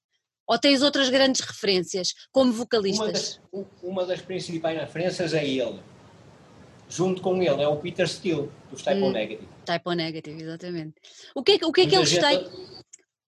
Ou 0.47 0.57
tens 0.57 0.81
outras 0.81 1.07
grandes 1.09 1.41
referências 1.41 2.15
como 2.31 2.49
Uma 2.51 2.57
vocalistas? 2.57 3.11
das, 3.13 3.41
u- 3.53 3.67
uma 3.83 4.07
das 4.07 4.19
principais 4.21 4.75
referências 4.79 5.35
é 5.35 5.45
ele. 5.47 5.79
Junto 6.89 7.21
com 7.21 7.41
ele 7.41 7.61
é 7.61 7.67
o 7.67 7.75
Peter 7.77 8.07
Steele, 8.07 8.49
dos 8.71 8.81
Type 8.81 8.99
Hum. 9.01 9.09
O 9.09 9.11
Negative. 9.11 9.47
Type 9.63 9.87
O 9.87 9.93
Negative, 9.93 10.41
exatamente. 10.41 10.93
O 11.35 11.43
que 11.43 11.51
é, 11.53 11.59
que- 11.59 11.65
o 11.65 11.71
que, 11.71 11.81
é 11.81 11.87
que 11.87 11.95
eles 11.95 12.17
têm? 12.17 12.47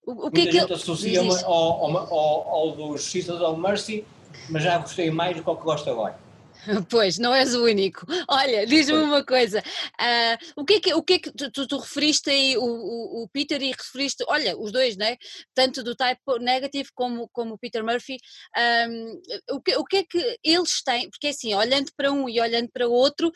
O, 0.04 0.26
o 0.26 0.30
que 0.32 0.40
é 0.40 0.46
que 0.46 0.56
ele- 0.58 0.74
associa-me 0.74 1.30
ao, 1.44 1.52
ao, 1.52 1.96
ao, 1.96 2.48
ao 2.48 3.52
of 3.54 3.60
Mercy, 3.60 4.04
mas 4.50 4.64
já 4.64 4.78
gostei 4.78 5.10
mais 5.12 5.36
do 5.36 5.44
que 5.44 5.48
o 5.50 5.54
que 5.56 5.62
gosto 5.62 5.88
agora. 5.88 6.18
Pois, 6.88 7.18
não 7.18 7.34
és 7.34 7.54
o 7.54 7.64
único. 7.64 8.06
Olha, 8.28 8.66
diz-me 8.66 8.96
uma 8.98 9.24
coisa. 9.24 9.62
ah, 9.98 10.38
o 10.56 10.64
que 10.64 10.74
é 10.74 10.80
que, 10.80 10.94
o 10.94 11.02
que, 11.02 11.12
é 11.14 11.18
que 11.18 11.32
tu, 11.32 11.50
tu- 11.50 11.66
tu 11.66 11.78
referiste 11.78 12.30
aí 12.30 12.56
o, 12.56 12.62
o, 12.62 13.22
o 13.24 13.28
Peter 13.28 13.60
e 13.62 13.72
referiste, 13.72 14.24
olha, 14.28 14.56
os 14.56 14.70
dois, 14.72 14.96
né? 14.96 15.16
Tanto 15.54 15.82
do 15.82 15.94
Type 15.96 16.20
Negative 16.40 16.88
como, 16.94 17.28
como 17.32 17.54
o 17.54 17.58
Peter 17.58 17.84
Murphy. 17.84 18.16
ahm, 18.56 19.16
o, 19.50 19.60
que, 19.60 19.76
o 19.76 19.84
que 19.84 19.96
é 19.98 20.04
que 20.04 20.38
eles 20.44 20.82
têm? 20.82 21.10
Porque 21.10 21.28
assim, 21.28 21.54
olhando 21.54 21.90
para 21.96 22.12
um 22.12 22.28
e 22.28 22.40
olhando 22.40 22.70
para 22.72 22.88
o 22.88 22.92
outro. 22.92 23.30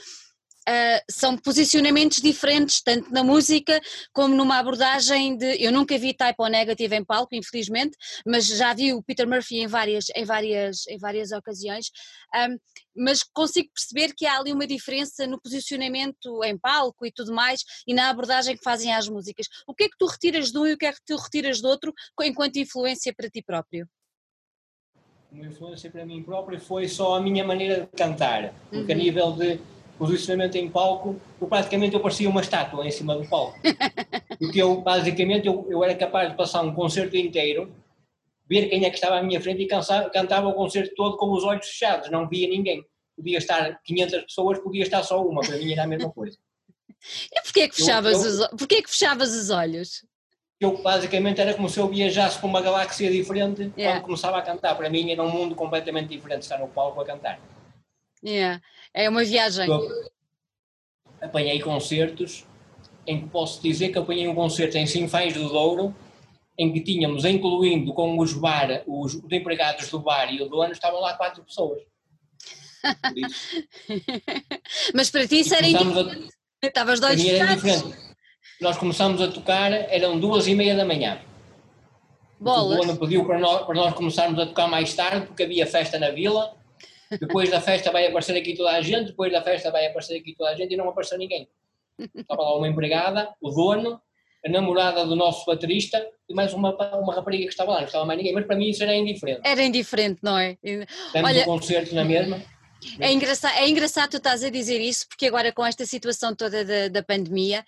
Ah, 0.69 1.01
são 1.11 1.37
posicionamentos 1.39 2.19
diferentes, 2.21 2.83
tanto 2.83 3.11
na 3.13 3.23
música 3.23 3.81
como 4.13 4.35
numa 4.35 4.59
abordagem 4.59 5.37
de. 5.37 5.63
Eu 5.63 5.71
nunca 5.71 5.97
vi 5.97 6.13
Type 6.15 6.35
O 6.39 6.49
Negative 6.49 6.97
em 6.97 7.05
palco, 7.05 7.35
infelizmente, 7.35 7.97
mas 8.27 8.47
já 8.47 8.75
vi 8.75 8.93
o 8.93 9.03
Peter 9.03 9.29
Murphy 9.29 9.61
em 9.61 9.67
várias, 9.67 10.07
em 10.15 10.25
várias, 10.25 10.87
em 10.89 10.99
várias 10.99 11.31
ocasiões. 11.33 11.91
ahm, 12.35 12.57
mas 12.97 13.23
consigo 13.23 13.69
perceber 13.75 14.15
que 14.17 14.27
há 14.27 14.39
ali 14.39 14.53
uma 14.53 14.67
diferença 14.67 15.27
no 15.27 15.41
posicionamento 15.41 16.43
em 16.45 16.59
palco 16.59 17.05
e 17.07 17.13
tudo 17.13 17.33
mais 17.33 17.63
e 17.87 17.93
na 17.95 18.09
abordagem 18.09 18.57
que 18.57 18.65
fazem 18.65 18.93
às 18.93 19.09
músicas. 19.09 19.47
O 19.67 19.75
que 19.75 19.85
é 19.85 19.89
que 19.89 19.97
tu 19.99 20.07
retiras 20.07 20.51
de 20.51 20.59
um 20.59 20.67
e 20.67 20.73
o 20.73 20.79
que 20.79 20.87
é 20.87 20.93
que 20.93 21.01
tu 21.07 21.15
retiras 21.17 21.61
do 21.61 21.69
outro 21.69 21.93
enquanto 22.23 22.57
influência 22.57 23.13
para 23.15 23.29
ti 23.29 23.43
próprio? 23.43 23.87
Uma 25.31 25.47
influência 25.47 25.91
para 25.91 26.07
mim 26.07 26.23
próprio 26.23 26.59
foi 26.59 26.89
só 26.89 27.17
a 27.17 27.21
minha 27.21 27.45
maneira 27.45 27.81
de 27.83 27.87
cantar, 27.89 28.55
porque 28.71 28.93
a 28.93 28.97
Uhum. 28.97 29.03
nível 29.03 29.33
de 29.33 29.61
posicionamento 29.99 30.57
em 30.57 30.71
palco, 30.71 31.21
eu 31.41 31.47
praticamente 31.47 31.95
eu 31.95 32.01
parecia 32.01 32.29
uma 32.29 32.41
estátua 32.41 32.87
em 32.87 32.91
cima 32.91 33.17
do 33.17 33.29
palco. 33.29 33.59
Porque 34.39 34.61
eu, 34.61 34.81
basicamente, 34.81 35.47
eu, 35.47 35.67
eu 35.71 35.83
era 35.83 35.95
capaz 35.95 36.31
de 36.31 36.37
passar 36.37 36.63
um 36.63 36.75
concerto 36.75 37.17
inteiro, 37.17 37.75
ver 38.49 38.69
quem 38.69 38.85
é 38.85 38.91
que 38.91 38.97
estava 38.97 39.19
à 39.19 39.23
minha 39.23 39.41
frente 39.41 39.63
e 39.63 39.67
cansa- 39.67 40.11
cantava 40.11 40.49
o 40.49 40.55
concerto 40.55 40.95
todo 40.95 41.17
com 41.17 41.33
os 41.33 41.45
olhos 41.45 41.67
fechados, 41.67 42.11
não 42.11 42.29
via 42.29 42.49
ninguém. 42.49 42.85
Podia 43.17 43.39
estar 43.39 43.81
500 43.83 44.23
pessoas, 44.25 44.59
podia 44.59 44.83
estar 44.83 45.03
só 45.03 45.25
uma, 45.25 45.41
para 45.41 45.57
mim 45.57 45.73
era 45.73 45.85
a 45.85 45.87
mesma 45.87 46.11
coisa. 46.11 46.37
E 47.33 47.41
porquê 47.43 47.69
que 47.69 47.77
fechavas, 47.77 48.25
eu, 48.25 48.31
eu, 48.31 48.45
os, 48.45 48.49
porquê 48.59 48.83
que 48.83 48.91
fechavas 48.91 49.35
os 49.35 49.51
olhos? 49.51 50.05
Eu 50.59 50.83
basicamente 50.83 51.41
era 51.41 51.55
como 51.55 51.69
se 51.69 51.79
eu 51.79 51.89
viajasse 51.89 52.39
para 52.39 52.47
uma 52.47 52.63
galáxia 52.63 53.11
diferente 53.11 53.73
yeah. 53.77 53.99
quando 53.99 54.05
começava 54.05 54.39
a 54.39 54.43
cantar. 54.43 54.75
Para 54.75 54.89
mim 54.89 55.11
era 55.11 55.23
um 55.23 55.31
mundo 55.31 55.55
completamente 55.55 56.09
diferente 56.09 56.43
estar 56.43 56.59
no 56.59 56.69
palco 56.69 57.01
a 57.01 57.05
cantar. 57.05 57.39
Yeah. 58.25 58.63
É 58.97 59.09
uma 59.11 59.23
viagem. 59.23 59.69
Eu 59.69 60.11
apanhei 61.21 61.61
concertos 61.61 62.47
em 63.07 63.21
que 63.21 63.29
posso 63.29 63.63
dizer 63.63 63.91
que 63.91 63.99
apanhei 63.99 64.27
um 64.27 64.35
concerto 64.35 64.79
em 64.79 64.87
Sinfãs 64.87 65.35
do 65.35 65.51
Douro 65.51 65.95
em 66.59 66.73
que 66.73 66.81
tínhamos, 66.81 67.27
incluindo 67.27 67.93
com 67.93 68.19
os 68.19 68.33
bar, 68.33 68.83
os, 68.87 69.15
os 69.15 69.31
empregados 69.31 69.91
do 69.91 70.01
bar 70.01 70.33
e 70.33 70.41
o 70.41 70.49
dono, 70.49 70.73
estavam 70.73 71.01
lá 71.01 71.13
quatro 71.13 71.45
pessoas. 71.45 71.83
Mas 74.95 75.11
para 75.11 75.29
ti 75.29 75.41
isso 75.41 75.55
era 75.55 75.67
indiferente. 75.67 76.31
Estavas 76.63 76.99
dois 76.99 77.23
era 77.23 77.55
diferente. 77.55 77.95
Nós 78.59 78.79
começámos 78.79 79.21
a 79.21 79.31
tocar, 79.31 79.71
eram 79.71 80.19
duas 80.19 80.47
e 80.47 80.55
meia 80.55 80.75
da 80.75 80.87
manhã. 80.87 81.21
Bolas. 82.41 82.79
O 82.79 82.87
dono 82.87 82.99
pediu 82.99 83.27
para 83.27 83.39
nós, 83.39 83.67
para 83.67 83.75
nós 83.75 83.95
começarmos 83.95 84.39
a 84.39 84.47
tocar 84.47 84.67
mais 84.67 84.95
tarde, 84.95 85.27
porque 85.27 85.43
havia 85.43 85.67
festa 85.67 85.99
na 85.99 86.11
vila. 86.11 86.57
Depois 87.11 87.51
da 87.51 87.61
festa 87.61 87.91
vai 87.91 88.07
aparecer 88.07 88.37
aqui 88.37 88.55
toda 88.55 88.71
a 88.71 88.81
gente, 88.81 89.09
depois 89.09 89.33
da 89.33 89.43
festa 89.43 89.71
vai 89.71 89.87
aparecer 89.87 90.19
aqui 90.19 90.35
toda 90.37 90.51
a 90.51 90.55
gente 90.57 90.75
e 90.75 90.77
não 90.77 90.89
apareceu 90.89 91.19
ninguém. 91.19 91.49
Estava 92.15 92.43
lá 92.43 92.57
uma 92.57 92.69
empregada, 92.69 93.35
o 93.41 93.51
dono, 93.51 94.01
a 94.45 94.49
namorada 94.49 95.05
do 95.05 95.17
nosso 95.17 95.47
baterista 95.47 96.05
e 96.29 96.35
mais 96.35 96.53
uma, 96.53 96.75
uma 96.99 97.15
rapariga 97.15 97.45
que 97.45 97.51
estava 97.51 97.73
lá, 97.73 97.79
não 97.79 97.87
estava 97.87 98.05
mais 98.05 98.19
ninguém, 98.19 98.35
mas 98.35 98.47
para 98.47 98.57
mim 98.57 98.69
isso 98.69 98.83
era 98.83 98.95
indiferente. 98.95 99.41
Era 99.45 99.63
indiferente, 99.63 100.19
não 100.23 100.39
é? 100.39 100.57
Temos 100.63 100.89
Olha... 101.15 101.43
um 101.43 101.45
concerto 101.45 101.95
na 101.95 102.05
mesma. 102.05 102.41
É 102.99 103.13
engraçado, 103.13 103.55
é 103.57 103.69
engraçado 103.69 104.11
tu 104.11 104.17
estás 104.17 104.43
a 104.43 104.51
dizer 104.51 104.81
isso, 104.81 105.07
porque 105.09 105.27
agora 105.27 105.53
com 105.53 105.65
esta 105.65 105.85
situação 105.85 106.35
toda 106.35 106.65
da, 106.65 106.89
da 106.89 107.03
pandemia, 107.03 107.65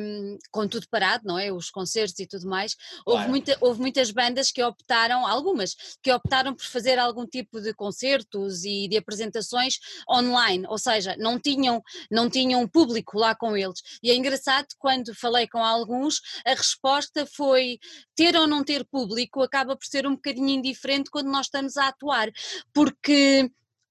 um, 0.00 0.38
com 0.50 0.66
tudo 0.68 0.86
parado, 0.90 1.24
não 1.26 1.38
é? 1.38 1.52
Os 1.52 1.70
concertos 1.70 2.18
e 2.18 2.26
tudo 2.26 2.48
mais, 2.48 2.76
houve, 3.06 3.18
claro. 3.18 3.30
muita, 3.30 3.58
houve 3.60 3.80
muitas 3.80 4.10
bandas 4.10 4.50
que 4.50 4.62
optaram, 4.62 5.26
algumas, 5.26 5.74
que 6.02 6.12
optaram 6.12 6.54
por 6.54 6.64
fazer 6.64 6.98
algum 6.98 7.26
tipo 7.26 7.60
de 7.60 7.72
concertos 7.74 8.64
e 8.64 8.88
de 8.88 8.96
apresentações 8.96 9.78
online, 10.10 10.66
ou 10.68 10.78
seja, 10.78 11.16
não 11.18 11.38
tinham, 11.38 11.82
não 12.10 12.28
tinham 12.28 12.66
público 12.68 13.18
lá 13.18 13.34
com 13.34 13.56
eles. 13.56 13.80
E 14.02 14.10
é 14.10 14.14
engraçado 14.14 14.66
quando 14.78 15.14
falei 15.14 15.46
com 15.48 15.62
alguns, 15.62 16.20
a 16.44 16.50
resposta 16.50 17.26
foi 17.26 17.78
ter 18.14 18.36
ou 18.36 18.46
não 18.46 18.62
ter 18.64 18.84
público 18.84 19.42
acaba 19.42 19.76
por 19.76 19.86
ser 19.86 20.06
um 20.06 20.14
bocadinho 20.14 20.50
indiferente 20.50 21.10
quando 21.10 21.30
nós 21.30 21.46
estamos 21.46 21.76
a 21.76 21.88
atuar, 21.88 22.30
porque 22.72 23.50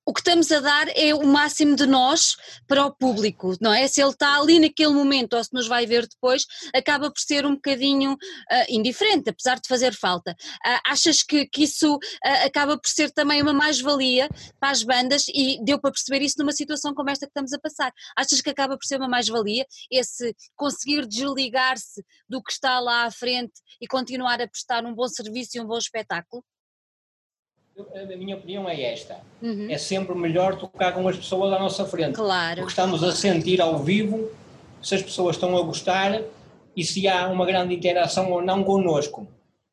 o 0.09 0.13
que 0.13 0.21
estamos 0.21 0.51
a 0.51 0.59
dar 0.59 0.87
é 0.97 1.13
o 1.13 1.23
máximo 1.23 1.75
de 1.75 1.85
nós 1.85 2.35
para 2.67 2.83
o 2.83 2.91
público, 2.91 3.55
não 3.61 3.71
é? 3.71 3.87
Se 3.87 4.01
ele 4.01 4.09
está 4.09 4.39
ali 4.39 4.59
naquele 4.59 4.91
momento 4.91 5.35
ou 5.35 5.43
se 5.43 5.53
nos 5.53 5.67
vai 5.67 5.85
ver 5.85 6.07
depois, 6.07 6.47
acaba 6.73 7.11
por 7.11 7.21
ser 7.21 7.45
um 7.45 7.53
bocadinho 7.53 8.13
uh, 8.13 8.17
indiferente, 8.67 9.29
apesar 9.29 9.59
de 9.59 9.67
fazer 9.67 9.93
falta. 9.93 10.31
Uh, 10.31 10.79
achas 10.87 11.21
que, 11.21 11.45
que 11.45 11.61
isso 11.61 11.95
uh, 11.95 12.45
acaba 12.47 12.75
por 12.75 12.89
ser 12.89 13.11
também 13.11 13.39
uma 13.43 13.53
mais-valia 13.53 14.27
para 14.59 14.71
as 14.71 14.81
bandas 14.81 15.27
e 15.27 15.63
deu 15.63 15.79
para 15.79 15.91
perceber 15.91 16.23
isso 16.23 16.37
numa 16.39 16.53
situação 16.53 16.91
como 16.95 17.11
esta 17.11 17.27
que 17.27 17.29
estamos 17.29 17.53
a 17.53 17.59
passar? 17.59 17.93
Achas 18.17 18.41
que 18.41 18.49
acaba 18.49 18.75
por 18.79 18.87
ser 18.87 18.97
uma 18.97 19.07
mais-valia 19.07 19.63
esse 19.91 20.35
conseguir 20.55 21.05
desligar-se 21.05 22.03
do 22.27 22.41
que 22.41 22.51
está 22.51 22.79
lá 22.79 23.03
à 23.03 23.11
frente 23.11 23.61
e 23.79 23.85
continuar 23.85 24.41
a 24.41 24.47
prestar 24.47 24.83
um 24.83 24.95
bom 24.95 25.07
serviço 25.07 25.51
e 25.55 25.61
um 25.61 25.67
bom 25.67 25.77
espetáculo? 25.77 26.43
A 27.93 28.17
minha 28.17 28.35
opinião 28.35 28.67
é 28.67 28.81
esta. 28.81 29.19
Uhum. 29.41 29.69
É 29.69 29.77
sempre 29.77 30.15
melhor 30.15 30.57
tocar 30.57 30.93
com 30.93 31.07
as 31.07 31.17
pessoas 31.17 31.53
à 31.53 31.59
nossa 31.59 31.85
frente. 31.85 32.15
Claro. 32.15 32.57
Porque 32.57 32.71
estamos 32.71 33.03
a 33.03 33.11
sentir 33.11 33.61
ao 33.61 33.77
vivo 33.79 34.31
se 34.81 34.95
as 34.95 35.01
pessoas 35.01 35.35
estão 35.35 35.57
a 35.57 35.61
gostar 35.61 36.21
e 36.75 36.83
se 36.83 37.07
há 37.07 37.27
uma 37.27 37.45
grande 37.45 37.73
interação 37.73 38.31
ou 38.31 38.41
não 38.41 38.63
connosco. 38.63 39.27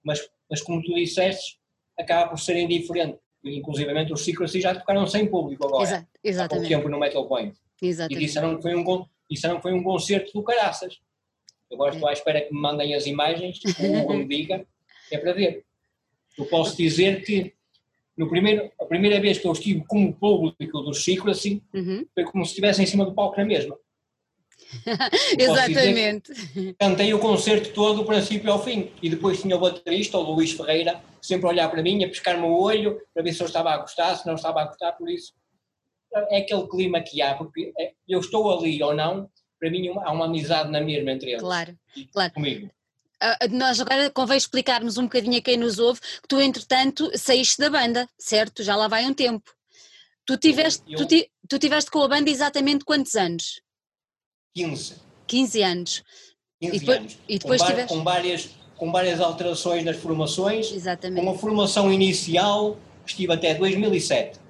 Mas, 0.04 0.28
mas 0.50 0.60
como 0.60 0.82
tu 0.82 0.94
disseste, 0.94 1.58
acaba 1.98 2.30
por 2.30 2.38
ser 2.38 2.56
indiferente. 2.56 3.18
Inclusive 3.44 4.12
os 4.12 4.24
Secrecy 4.24 4.60
já 4.60 4.74
tocaram 4.74 5.06
sem 5.06 5.26
público 5.26 5.66
agora. 5.66 5.84
Exa 5.84 6.08
exatamente. 6.22 6.42
Há 6.42 6.48
pouco 6.48 6.68
tempo 6.68 6.88
no 6.88 6.98
Metal 6.98 7.26
Point. 7.26 7.56
Exatamente. 7.80 8.22
E 8.22 8.26
disseram 8.26 8.56
que 8.56 8.62
foi 8.62 8.74
um, 8.74 9.06
disseram 9.30 9.56
que 9.56 9.62
foi 9.62 9.72
um 9.72 9.82
concerto 9.82 10.32
do 10.32 10.42
caraças. 10.42 10.98
Agora 11.72 11.94
estou 11.94 12.08
à 12.08 12.12
espera 12.12 12.40
que 12.40 12.52
me 12.52 12.60
mandem 12.60 12.94
as 12.94 13.06
imagens, 13.06 13.60
o 13.78 14.12
me 14.12 14.26
diga, 14.26 14.66
é 15.10 15.18
para 15.18 15.32
ver. 15.32 15.64
Eu 16.38 16.46
posso 16.46 16.76
dizer 16.76 17.24
que 17.24 17.55
no 18.16 18.28
primeiro, 18.28 18.70
a 18.80 18.84
primeira 18.84 19.20
vez 19.20 19.38
que 19.38 19.46
eu 19.46 19.52
estive 19.52 19.84
como 19.86 20.12
público 20.14 20.80
do 20.80 20.94
ciclo, 20.94 21.30
assim, 21.30 21.60
uhum. 21.74 22.06
foi 22.14 22.24
como 22.24 22.44
se 22.44 22.50
estivesse 22.50 22.82
em 22.82 22.86
cima 22.86 23.04
do 23.04 23.14
palco 23.14 23.36
na 23.36 23.44
mesma. 23.44 23.76
Exatamente. 25.38 26.32
Cantei 26.78 27.12
o 27.12 27.18
concerto 27.18 27.72
todo, 27.72 27.98
do 27.98 28.04
princípio 28.04 28.50
ao 28.50 28.62
fim, 28.62 28.90
e 29.02 29.10
depois 29.10 29.40
tinha 29.40 29.56
o 29.56 29.60
baterista, 29.60 30.18
o 30.18 30.34
Luís 30.34 30.52
Ferreira, 30.52 31.00
sempre 31.20 31.46
a 31.46 31.50
olhar 31.50 31.70
para 31.70 31.82
mim, 31.82 32.02
a 32.04 32.08
pescar-me 32.08 32.44
o 32.44 32.58
olho, 32.58 33.00
para 33.12 33.22
ver 33.22 33.32
se 33.32 33.42
eu 33.42 33.46
estava 33.46 33.70
a 33.70 33.78
gostar, 33.78 34.16
se 34.16 34.26
não 34.26 34.34
estava 34.34 34.62
a 34.62 34.66
gostar, 34.66 34.92
por 34.92 35.10
isso 35.10 35.32
é 36.30 36.38
aquele 36.38 36.66
clima 36.68 37.00
que 37.00 37.20
há, 37.20 37.34
porque 37.34 37.72
é, 37.78 37.92
eu 38.08 38.20
estou 38.20 38.56
ali 38.56 38.82
ou 38.82 38.94
não, 38.94 39.28
para 39.58 39.70
mim 39.70 39.88
há 39.88 40.12
uma 40.12 40.26
amizade 40.26 40.70
na 40.70 40.80
mesma 40.80 41.12
entre 41.12 41.30
eles. 41.30 41.42
Claro, 41.42 41.76
claro. 42.12 42.32
Comigo. 42.32 42.70
Uh, 43.22 43.48
nós 43.56 43.80
agora 43.80 44.10
convém 44.10 44.36
explicarmos 44.36 44.98
um 44.98 45.04
bocadinho 45.04 45.38
a 45.38 45.40
quem 45.40 45.56
nos 45.56 45.78
ouve 45.78 46.00
que 46.00 46.28
tu, 46.28 46.40
entretanto, 46.40 47.10
saíste 47.16 47.58
da 47.58 47.70
banda, 47.70 48.08
certo? 48.18 48.62
Já 48.62 48.76
lá 48.76 48.88
vai 48.88 49.06
um 49.06 49.14
tempo. 49.14 49.50
Tu 50.26 50.36
tiveste, 50.36 50.82
eu, 50.88 50.98
tu, 50.98 51.06
ti, 51.06 51.30
tu 51.48 51.58
tiveste 51.58 51.90
com 51.90 52.02
a 52.02 52.08
banda 52.08 52.28
exatamente 52.28 52.84
quantos 52.84 53.14
anos? 53.14 53.62
15. 54.54 54.96
15 55.26 55.62
anos. 55.62 56.04
15 56.60 56.76
e 56.76 56.80
depois, 56.80 56.98
anos. 56.98 57.18
E 57.28 57.38
depois 57.38 57.62
com, 57.62 57.66
tiveste... 57.68 57.94
com, 57.94 58.04
várias, 58.04 58.50
com 58.76 58.92
várias 58.92 59.20
alterações 59.20 59.84
nas 59.84 59.96
formações. 59.96 60.72
Exatamente. 60.72 61.24
Com 61.24 61.30
a 61.30 61.38
formação 61.38 61.92
inicial, 61.92 62.76
estive 63.06 63.32
até 63.32 63.54
2007. 63.54 64.40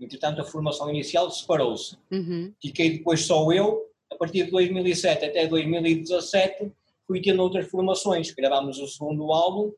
Entretanto, 0.00 0.40
a 0.40 0.44
formação 0.44 0.88
inicial 0.88 1.30
separou-se. 1.30 1.96
Uhum. 2.10 2.54
Fiquei 2.62 2.98
depois 2.98 3.22
só 3.22 3.50
eu, 3.52 3.90
a 4.10 4.14
partir 4.14 4.44
de 4.44 4.50
2007 4.50 5.24
até 5.24 5.46
2017 5.46 6.72
fui 7.08 7.22
tendo 7.22 7.42
outras 7.42 7.66
formações. 7.68 8.30
Gravámos 8.30 8.78
o 8.78 8.86
segundo 8.86 9.32
álbum, 9.32 9.72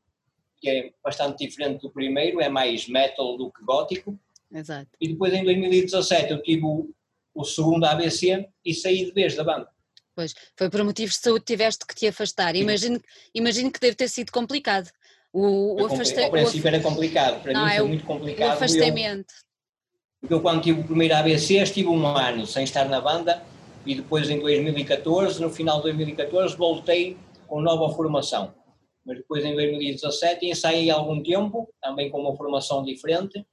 que 0.60 0.68
é 0.68 0.90
bastante 1.02 1.46
diferente 1.46 1.80
do 1.80 1.90
primeiro, 1.90 2.40
é 2.40 2.48
mais 2.48 2.88
metal 2.88 3.38
do 3.38 3.50
que 3.50 3.64
gótico. 3.64 4.18
Exato. 4.52 4.90
E 5.00 5.08
depois 5.08 5.32
em 5.32 5.44
2017 5.44 6.32
eu 6.32 6.42
tive 6.42 6.64
o, 6.64 6.92
o 7.32 7.44
segundo 7.44 7.84
ABC 7.84 8.48
e 8.64 8.74
saí 8.74 9.04
de 9.06 9.12
vez 9.12 9.36
da 9.36 9.44
banda. 9.44 9.68
Pois, 10.14 10.34
foi 10.56 10.68
por 10.68 10.82
motivos 10.82 11.14
de 11.14 11.22
saúde 11.22 11.44
tiveste 11.44 11.86
que 11.86 11.94
te 11.94 12.08
afastar. 12.08 12.56
Imagino, 12.56 13.00
imagino 13.32 13.70
que 13.70 13.78
deve 13.78 13.94
ter 13.94 14.08
sido 14.08 14.32
complicado. 14.32 14.90
O, 15.32 15.80
o 15.80 15.86
afastamento. 15.86 16.24
Ao 16.24 16.30
princípio 16.32 16.66
era 16.66 16.80
complicado, 16.80 17.40
para 17.40 17.52
Não, 17.52 17.64
mim 17.64 17.70
foi 17.70 17.78
é 17.78 17.82
muito 17.84 18.04
complicado. 18.04 18.48
O 18.48 18.52
afastamento. 18.52 19.32
Eu, 19.32 20.20
porque 20.20 20.34
eu 20.34 20.42
quando 20.42 20.62
tive 20.62 20.80
o 20.80 20.84
primeiro 20.84 21.14
ABC 21.14 21.62
estive 21.62 21.88
um 21.88 22.04
ano 22.04 22.44
sem 22.44 22.64
estar 22.64 22.86
na 22.88 23.00
banda 23.00 23.42
e 23.86 23.94
depois 23.94 24.28
em 24.28 24.38
2014, 24.40 25.40
no 25.40 25.50
final 25.50 25.78
de 25.78 25.84
2014, 25.84 26.56
voltei 26.56 27.16
com 27.46 27.60
nova 27.60 27.94
formação. 27.94 28.54
Mas 29.04 29.18
depois 29.18 29.44
em 29.44 29.54
2017 29.54 30.46
ensaiei 30.46 30.90
algum 30.90 31.22
tempo, 31.22 31.72
também 31.82 32.10
com 32.10 32.20
uma 32.20 32.36
formação 32.36 32.84
diferente, 32.84 33.44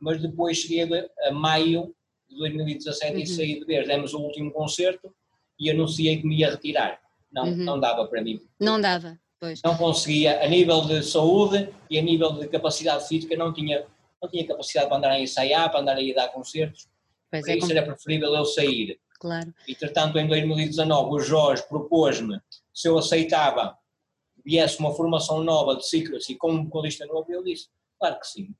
mas 0.00 0.20
depois 0.20 0.58
cheguei 0.58 1.08
a 1.24 1.30
maio 1.30 1.94
de 2.28 2.36
2017 2.36 3.14
uhum. 3.14 3.20
e 3.20 3.26
saí 3.26 3.60
de 3.60 3.64
vez. 3.64 3.86
Demos 3.86 4.14
o 4.14 4.20
último 4.20 4.50
concerto 4.50 5.14
e 5.58 5.70
anunciei 5.70 6.18
que 6.18 6.26
me 6.26 6.38
ia 6.38 6.50
retirar. 6.50 7.00
Não, 7.32 7.44
uhum. 7.44 7.56
não 7.56 7.80
dava 7.80 8.06
para 8.06 8.20
mim. 8.20 8.40
Não 8.60 8.80
dava, 8.80 9.18
pois. 9.40 9.60
Não 9.64 9.76
conseguia, 9.76 10.42
a 10.42 10.48
nível 10.48 10.82
de 10.82 11.02
saúde 11.02 11.68
e 11.88 11.98
a 11.98 12.02
nível 12.02 12.32
de 12.32 12.48
capacidade 12.48 13.06
física, 13.06 13.36
não 13.36 13.52
tinha, 13.52 13.86
não 14.20 14.28
tinha 14.28 14.46
capacidade 14.46 14.88
para 14.88 14.98
andar 14.98 15.10
a 15.12 15.20
ensaiar, 15.20 15.70
para 15.70 15.80
andar 15.80 15.96
a 15.96 16.02
ir 16.02 16.14
dar 16.14 16.28
concertos. 16.28 16.88
Pois 17.30 17.44
Por 17.44 17.50
é, 17.50 17.56
isso 17.56 17.68
como... 17.68 17.78
era 17.78 17.86
preferível 17.86 18.34
eu 18.34 18.44
sair. 18.44 19.00
Claro. 19.22 19.54
Entretanto, 19.68 20.18
em 20.18 20.26
2019, 20.26 21.14
o 21.14 21.20
Jorge 21.20 21.62
propôs-me 21.68 22.40
se 22.74 22.88
eu 22.88 22.98
aceitava 22.98 23.78
viesse 24.44 24.80
uma 24.80 24.92
formação 24.92 25.44
nova 25.44 25.76
de 25.76 25.86
Secrecy 25.86 26.34
com 26.34 26.50
um 26.50 26.64
vocalista 26.64 27.06
novo, 27.06 27.30
eu 27.30 27.44
disse, 27.44 27.68
claro 28.00 28.18
que 28.18 28.26
sim. 28.26 28.52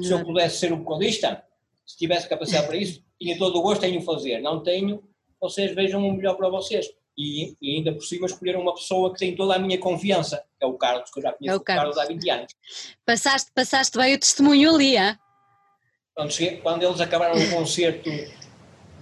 Se 0.00 0.12
eu 0.12 0.24
pudesse 0.24 0.58
ser 0.58 0.72
um 0.72 0.84
vocalista, 0.84 1.42
se 1.84 1.98
tivesse 1.98 2.28
capacidade 2.28 2.68
para 2.68 2.76
isso, 2.76 3.02
tinha 3.20 3.36
todo 3.36 3.58
o 3.58 3.62
gosto 3.62 3.82
em 3.82 3.98
o 3.98 4.02
fazer. 4.02 4.40
Não 4.40 4.62
tenho, 4.62 5.02
vocês 5.40 5.74
vejam 5.74 6.06
o 6.06 6.12
melhor 6.12 6.36
para 6.36 6.48
vocês. 6.48 6.88
E, 7.18 7.56
e, 7.60 7.76
ainda 7.76 7.92
por 7.92 8.02
cima 8.02 8.26
escolheram 8.26 8.60
uma 8.60 8.74
pessoa 8.74 9.12
que 9.12 9.18
tem 9.18 9.34
toda 9.34 9.56
a 9.56 9.58
minha 9.58 9.78
confiança, 9.78 10.44
que 10.56 10.64
é 10.64 10.66
o 10.68 10.74
Carlos, 10.74 11.10
que 11.10 11.18
eu 11.18 11.24
já 11.24 11.32
conheço 11.32 11.56
é 11.56 11.58
o 11.58 11.60
Carlos. 11.60 11.96
Carlos 11.96 11.98
há 11.98 12.14
20 12.14 12.30
anos. 12.30 12.54
Passaste, 13.04 13.50
passaste 13.52 13.98
bem 13.98 14.14
o 14.14 14.18
testemunho 14.18 14.76
ali, 14.76 14.96
é? 14.96 15.18
Quando, 16.14 16.30
cheguei, 16.30 16.58
quando 16.58 16.84
eles 16.84 17.00
acabaram 17.00 17.36
o 17.36 17.50
concerto 17.50 18.08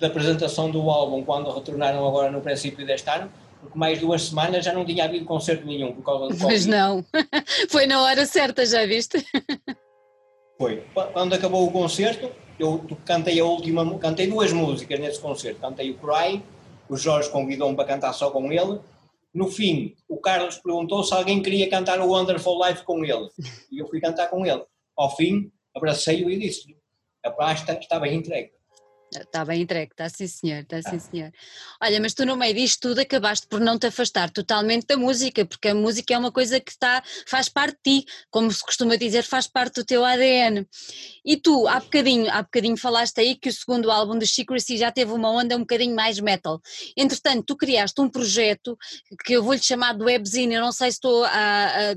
da 0.03 0.09
apresentação 0.09 0.69
do 0.69 0.91
álbum, 0.91 1.25
quando 1.25 1.49
retornaram 1.49 2.05
agora 2.05 2.29
no 2.29 2.41
princípio 2.41 2.85
deste 2.85 3.09
ano, 3.09 3.31
porque 3.61 3.79
mais 3.79 4.01
duas 4.01 4.23
semanas 4.23 4.65
já 4.65 4.73
não 4.73 4.85
tinha 4.85 5.05
havido 5.05 5.25
concerto 5.25 5.65
nenhum 5.65 5.93
por 5.93 6.03
causa 6.03 6.25
do 6.25 6.31
Covid. 6.31 6.45
Pois 6.45 6.67
não, 6.67 7.05
foi 7.71 7.87
na 7.87 8.03
hora 8.03 8.27
certa, 8.27 8.67
já 8.67 8.85
viste? 8.85 9.25
Foi. 10.59 10.85
Quando 11.13 11.35
acabou 11.35 11.65
o 11.65 11.71
concerto, 11.71 12.33
eu 12.59 12.85
cantei 13.05 13.39
a 13.39 13.45
última, 13.45 13.99
cantei 14.01 14.27
duas 14.27 14.53
músicas 14.53 14.99
nesse 14.99 15.21
concerto, 15.21 15.61
cantei 15.61 15.93
o 15.93 15.99
Cry, 15.99 16.43
o 16.89 16.97
Jorge 16.97 17.31
convidou-me 17.31 17.77
para 17.77 17.85
cantar 17.85 18.13
só 18.13 18.29
com 18.29 18.51
ele. 18.51 18.81
No 19.33 19.47
fim, 19.47 19.95
o 20.09 20.19
Carlos 20.19 20.59
perguntou 20.59 21.05
se 21.05 21.15
alguém 21.15 21.41
queria 21.41 21.71
cantar 21.71 22.01
o 22.01 22.09
Wonderful 22.09 22.67
Life 22.67 22.83
com 22.83 23.05
ele. 23.05 23.29
E 23.71 23.81
eu 23.81 23.87
fui 23.87 24.01
cantar 24.01 24.29
com 24.29 24.45
ele. 24.45 24.65
Ao 24.97 25.15
fim, 25.15 25.51
abracei-o 25.75 26.29
e 26.29 26.39
disse-lhe: 26.39 26.77
a 27.25 27.31
pasta 27.31 27.79
bem 28.01 28.17
entregue. 28.17 28.51
Está 29.21 29.45
bem 29.45 29.63
entregue, 29.63 29.93
está 29.93 30.09
sim 30.09 30.27
senhor, 30.27 30.61
está 30.61 30.81
sim 30.83 30.99
senhor. 30.99 31.33
Olha, 31.81 32.01
mas 32.01 32.15
tu 32.15 32.25
no 32.25 32.37
meio 32.37 32.55
disto 32.55 32.89
tudo 32.89 33.01
acabaste 33.01 33.47
por 33.47 33.61
não 33.61 33.79
te 33.79 33.87
afastar 33.87 34.31
totalmente 34.31 34.87
da 34.87 34.97
música, 34.97 35.45
porque 35.45 35.69
a 35.69 35.75
música 35.75 36.15
é 36.15 36.19
uma 36.19 36.33
coisa 36.33 36.59
que 36.59 36.71
está, 36.71 37.03
faz 37.27 37.49
parte 37.49 37.77
de 37.85 38.01
ti, 38.01 38.07
como 38.31 38.51
se 38.51 38.65
costuma 38.65 38.97
dizer, 38.97 39.23
faz 39.23 39.47
parte 39.47 39.77
do 39.77 39.85
teu 39.85 40.05
ADN. 40.05 40.67
E 41.25 41.37
tu, 41.37 41.69
há 41.69 41.81
bocadinho, 41.81 42.31
há 42.31 42.43
bocadinho 42.43 42.77
falaste 42.77 43.19
aí 43.21 43.37
que 43.37 43.49
o 43.49 43.53
segundo 43.53 43.91
álbum 43.91 44.19
do 44.19 44.27
Secrecy 44.27 44.77
já 44.77 44.91
teve 44.91 45.13
uma 45.13 45.31
onda 45.31 45.57
um 45.57 45.61
bocadinho 45.61 45.95
mais 45.95 46.19
metal. 46.19 46.61
Entretanto, 46.97 47.45
tu 47.47 47.57
criaste 47.57 48.01
um 48.01 48.09
projeto 48.09 48.79
que 49.25 49.35
eu 49.35 49.43
vou-lhe 49.43 49.63
chamar 49.63 49.95
de 49.95 50.05
Webzine, 50.05 50.55
eu 50.55 50.61
não 50.61 50.73
sei 50.73 50.91
se 50.91 50.97
estou 50.97 51.25
a, 51.25 51.31
a 51.93 51.97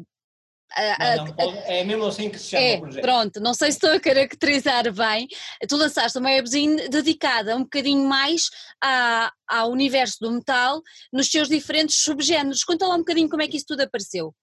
não, 1.17 1.25
não, 1.25 1.53
é 1.65 1.83
mesmo 1.85 2.05
assim 2.05 2.29
que 2.29 2.37
se 2.37 2.49
chama 2.49 2.63
é, 2.63 2.75
o 2.75 2.81
projeto. 2.81 3.01
Pronto, 3.01 3.39
não 3.39 3.53
sei 3.53 3.71
se 3.71 3.77
estou 3.77 3.91
a 3.91 3.99
caracterizar 3.99 4.91
bem. 4.91 5.27
Tu 5.67 5.75
lançaste 5.77 6.17
uma 6.17 6.29
webzine 6.29 6.89
dedicada 6.89 7.55
um 7.55 7.63
bocadinho 7.63 8.05
mais 8.07 8.49
à, 8.83 9.31
ao 9.47 9.71
universo 9.71 10.17
do 10.19 10.31
metal, 10.31 10.81
nos 11.13 11.27
seus 11.31 11.47
diferentes 11.47 11.95
subgéneros. 11.95 12.63
Conta 12.63 12.87
lá 12.87 12.95
um 12.95 12.99
bocadinho 12.99 13.29
como 13.29 13.41
é 13.41 13.47
que 13.47 13.55
isso 13.55 13.67
tudo 13.67 13.81
apareceu. 13.81 14.33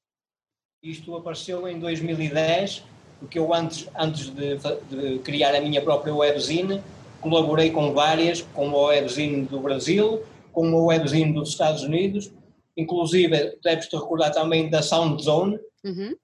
Isto 0.83 1.15
apareceu 1.17 1.69
em 1.69 1.79
2010, 1.79 2.83
porque 3.21 3.39
eu 3.39 3.53
antes, 3.53 3.87
antes 3.97 4.31
de, 4.31 4.57
de 4.89 5.19
criar 5.19 5.55
a 5.55 5.61
minha 5.61 5.83
própria 5.83 6.15
webzine, 6.15 6.83
colaborei 7.21 7.71
com 7.71 7.93
várias, 7.93 8.41
com 8.41 8.71
a 8.75 8.87
webzine 8.87 9.45
do 9.45 9.61
Brasil, 9.61 10.25
com 10.51 10.67
a 10.77 10.85
webzine 10.87 11.33
dos 11.33 11.51
Estados 11.51 11.83
Unidos, 11.83 12.33
inclusive 12.77 13.59
deves-te 13.63 13.95
recordar 13.95 14.33
também 14.33 14.69
da 14.71 14.83
Sound 14.83 15.23
Zone, 15.23 15.61
Uhum. 15.85 16.15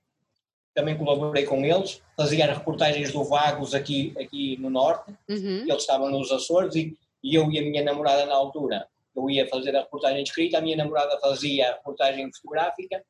Também 0.79 0.97
colaborei 0.97 1.45
com 1.45 1.65
eles, 1.65 2.01
fazia 2.17 2.55
reportagens 2.55 3.13
do 3.13 3.25
Vagos 3.25 3.75
aqui, 3.75 4.15
aqui 4.17 4.57
no 4.59 4.71
Norte, 4.71 5.11
uhum. 5.29 5.65
eles 5.67 5.79
estavam 5.79 6.09
nos 6.09 6.31
Açores 6.31 6.77
e, 6.77 6.97
e 7.21 7.35
eu 7.35 7.51
e 7.51 7.59
a 7.59 7.63
minha 7.63 7.83
namorada 7.83 8.25
na 8.27 8.37
altura, 8.37 8.87
eu 9.17 9.29
ia 9.29 9.49
fazer 9.49 9.75
a 9.75 9.81
reportagem 9.81 10.23
escrita, 10.23 10.57
a 10.57 10.61
minha 10.61 10.77
namorada 10.77 11.19
fazia 11.19 11.69
a 11.69 11.73
reportagem 11.75 12.33
fotográfica 12.33 13.05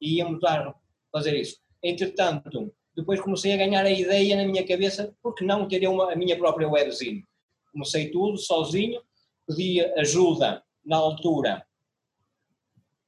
e 0.00 0.16
íamos 0.16 0.42
lá 0.42 0.74
fazer 1.12 1.40
isso. 1.40 1.58
Entretanto, 1.80 2.74
depois 2.96 3.20
comecei 3.20 3.52
a 3.52 3.56
ganhar 3.56 3.86
a 3.86 3.90
ideia 3.92 4.34
na 4.34 4.44
minha 4.44 4.66
cabeça, 4.66 5.14
porque 5.22 5.44
não 5.44 5.68
ter 5.68 5.86
uma, 5.86 6.12
a 6.12 6.16
minha 6.16 6.36
própria 6.36 6.68
webzine? 6.68 7.24
Comecei 7.70 8.10
tudo 8.10 8.36
sozinho, 8.36 9.00
pedi 9.46 9.80
ajuda 9.96 10.60
na 10.84 10.96
altura, 10.96 11.64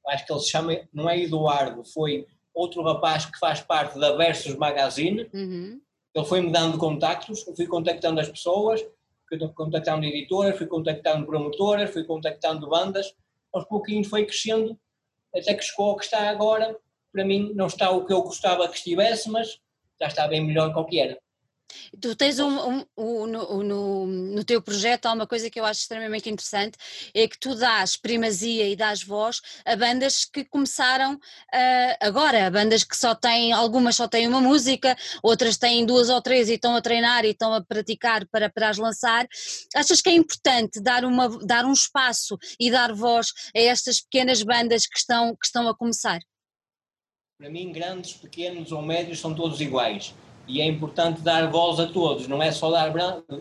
acho 0.06 0.24
que 0.24 0.32
ele 0.32 0.40
se 0.40 0.50
chama, 0.50 0.78
não 0.92 1.10
é 1.10 1.18
Eduardo, 1.18 1.82
foi 1.82 2.24
outro 2.54 2.82
rapaz 2.82 3.26
que 3.26 3.38
faz 3.38 3.60
parte 3.60 3.98
da 3.98 4.16
Versus 4.16 4.54
Magazine. 4.56 5.28
Uhum. 5.34 5.80
Ele 6.14 6.24
foi-me 6.24 6.52
dando 6.52 6.78
contactos, 6.78 7.46
eu 7.46 7.56
fui 7.56 7.66
contactando 7.66 8.20
as 8.20 8.28
pessoas, 8.28 8.86
fui 9.28 9.38
contactando 9.48 10.04
editoras, 10.04 10.56
fui 10.56 10.66
contactando 10.66 11.26
promotoras, 11.26 11.90
fui 11.90 12.04
contactando 12.04 12.68
bandas. 12.68 13.12
Aos 13.52 13.64
pouquinhos 13.64 14.08
foi 14.08 14.24
crescendo, 14.24 14.78
até 15.34 15.54
que 15.54 15.64
chegou 15.64 15.90
ao 15.90 15.96
que 15.96 16.04
está 16.04 16.30
agora. 16.30 16.76
Para 17.12 17.24
mim, 17.24 17.52
não 17.54 17.66
está 17.66 17.90
o 17.90 18.04
que 18.04 18.12
eu 18.12 18.22
gostava 18.22 18.68
que 18.68 18.76
estivesse, 18.76 19.28
mas 19.28 19.60
já 20.00 20.06
está 20.06 20.28
bem 20.28 20.44
melhor 20.44 20.72
que 20.72 20.78
o 20.78 20.84
que 20.84 21.00
era. 21.00 21.18
Tu 22.00 22.14
tens 22.16 22.38
um, 22.38 22.48
um, 22.48 22.86
um 22.96 23.26
no, 23.26 23.62
no, 23.62 24.06
no, 24.06 24.44
teu 24.44 24.60
projeto 24.60 25.06
há 25.06 25.12
uma 25.12 25.26
coisa 25.26 25.50
que 25.50 25.58
eu 25.58 25.64
acho 25.64 25.80
extremamente 25.80 26.28
interessante, 26.28 26.76
é 27.14 27.26
que 27.26 27.38
tu 27.38 27.54
dás 27.54 27.96
primazia 27.96 28.68
e 28.68 28.76
dás 28.76 29.02
voz 29.02 29.40
a 29.64 29.76
bandas 29.76 30.24
que 30.24 30.44
começaram 30.44 31.14
uh, 31.14 31.96
agora, 32.00 32.50
bandas 32.50 32.84
que 32.84 32.96
só 32.96 33.14
têm, 33.14 33.52
algumas 33.52 33.96
só 33.96 34.08
têm 34.08 34.26
uma 34.26 34.40
música, 34.40 34.96
outras 35.22 35.56
têm 35.56 35.84
duas 35.84 36.08
ou 36.08 36.20
três 36.20 36.48
e 36.48 36.54
estão 36.54 36.74
a 36.76 36.80
treinar 36.80 37.24
e 37.24 37.30
estão 37.30 37.52
a 37.54 37.62
praticar 37.62 38.26
para, 38.26 38.50
para 38.50 38.68
as 38.68 38.78
lançar. 38.78 39.26
Achas 39.74 40.00
que 40.00 40.10
é 40.10 40.14
importante 40.14 40.80
dar, 40.80 41.04
uma, 41.04 41.28
dar 41.44 41.64
um 41.64 41.72
espaço 41.72 42.38
e 42.58 42.70
dar 42.70 42.92
voz 42.92 43.32
a 43.54 43.60
estas 43.60 44.00
pequenas 44.00 44.42
bandas 44.42 44.86
que 44.86 44.98
estão, 44.98 45.34
que 45.36 45.46
estão 45.46 45.68
a 45.68 45.76
começar? 45.76 46.20
Para 47.38 47.50
mim, 47.50 47.72
grandes, 47.72 48.12
pequenos 48.12 48.70
ou 48.72 48.80
médios 48.80 49.20
são 49.20 49.34
todos 49.34 49.60
iguais 49.60 50.14
e 50.46 50.60
é 50.60 50.66
importante 50.66 51.22
dar 51.22 51.50
voz 51.50 51.80
a 51.80 51.86
todos, 51.86 52.28
não 52.28 52.42
é 52.42 52.52
só 52.52 52.70
dar 52.70 52.92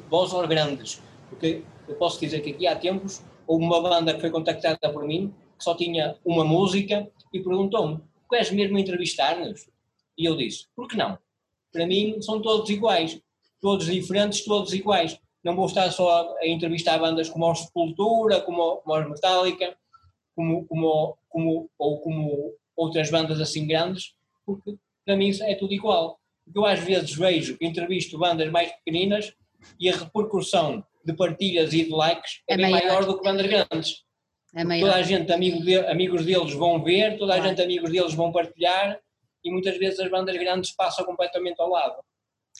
voz 0.09 0.33
aos 0.33 0.47
grandes, 0.47 1.01
porque 1.29 1.63
eu 1.87 1.95
posso 1.95 2.19
dizer 2.19 2.41
que 2.41 2.51
aqui 2.51 2.67
há 2.67 2.75
tempos 2.75 3.21
houve 3.45 3.65
uma 3.65 3.81
banda 3.81 4.13
que 4.13 4.21
foi 4.21 4.29
contactada 4.29 4.91
por 4.91 5.03
mim 5.05 5.33
que 5.57 5.63
só 5.63 5.75
tinha 5.75 6.17
uma 6.25 6.43
música 6.43 7.09
e 7.31 7.39
perguntou-me: 7.39 7.99
queres 8.29 8.51
mesmo 8.51 8.77
entrevistar-nos? 8.77 9.67
E 10.17 10.25
eu 10.25 10.35
disse: 10.35 10.67
por 10.75 10.87
que 10.87 10.97
não? 10.97 11.17
Para 11.71 11.85
mim 11.85 12.21
são 12.21 12.41
todos 12.41 12.69
iguais, 12.69 13.19
todos 13.61 13.85
diferentes, 13.85 14.43
todos 14.43 14.73
iguais. 14.73 15.19
Não 15.43 15.55
vou 15.55 15.65
estar 15.65 15.91
só 15.91 16.35
a 16.39 16.47
entrevistar 16.47 16.97
bandas 16.99 17.29
como 17.29 17.49
a 17.49 17.55
Sepultura, 17.55 18.39
como, 18.41 18.77
como 18.77 18.95
a 18.95 19.09
Metallica, 19.09 19.75
como, 20.35 20.65
como, 20.65 21.17
como, 21.29 21.69
ou 21.77 21.99
como 21.99 22.53
outras 22.75 23.11
bandas 23.11 23.41
assim 23.41 23.67
grandes, 23.67 24.15
porque 24.45 24.77
para 25.05 25.17
mim 25.17 25.31
é 25.41 25.55
tudo 25.55 25.73
igual 25.73 26.19
eu 26.53 26.65
às 26.65 26.79
vezes 26.79 27.13
vejo, 27.13 27.57
entrevisto 27.61 28.17
bandas 28.17 28.49
mais 28.51 28.71
pequeninas 28.71 29.33
e 29.79 29.89
a 29.89 29.95
repercussão 29.95 30.83
de 31.05 31.13
partilhas 31.13 31.73
e 31.73 31.85
de 31.85 31.91
likes 31.91 32.41
é, 32.49 32.53
é 32.53 32.57
bem 32.57 32.71
maior. 32.71 32.87
maior. 32.87 33.05
do 33.05 33.17
que 33.17 33.23
bandas 33.23 33.47
grandes. 33.47 34.03
É 34.55 34.63
toda 34.63 34.95
a 34.95 35.01
gente, 35.01 35.31
amigo 35.31 35.63
de, 35.63 35.77
amigos 35.77 36.25
deles 36.25 36.53
vão 36.53 36.83
ver, 36.83 37.17
toda 37.17 37.33
a 37.33 37.39
gente, 37.39 37.61
amigos 37.61 37.91
deles 37.91 38.13
vão 38.13 38.31
partilhar 38.31 38.99
e 39.43 39.51
muitas 39.51 39.77
vezes 39.77 39.99
as 39.99 40.09
bandas 40.09 40.37
grandes 40.37 40.71
passam 40.75 41.03
completamente 41.03 41.59
ao 41.59 41.69
lado. 41.69 41.95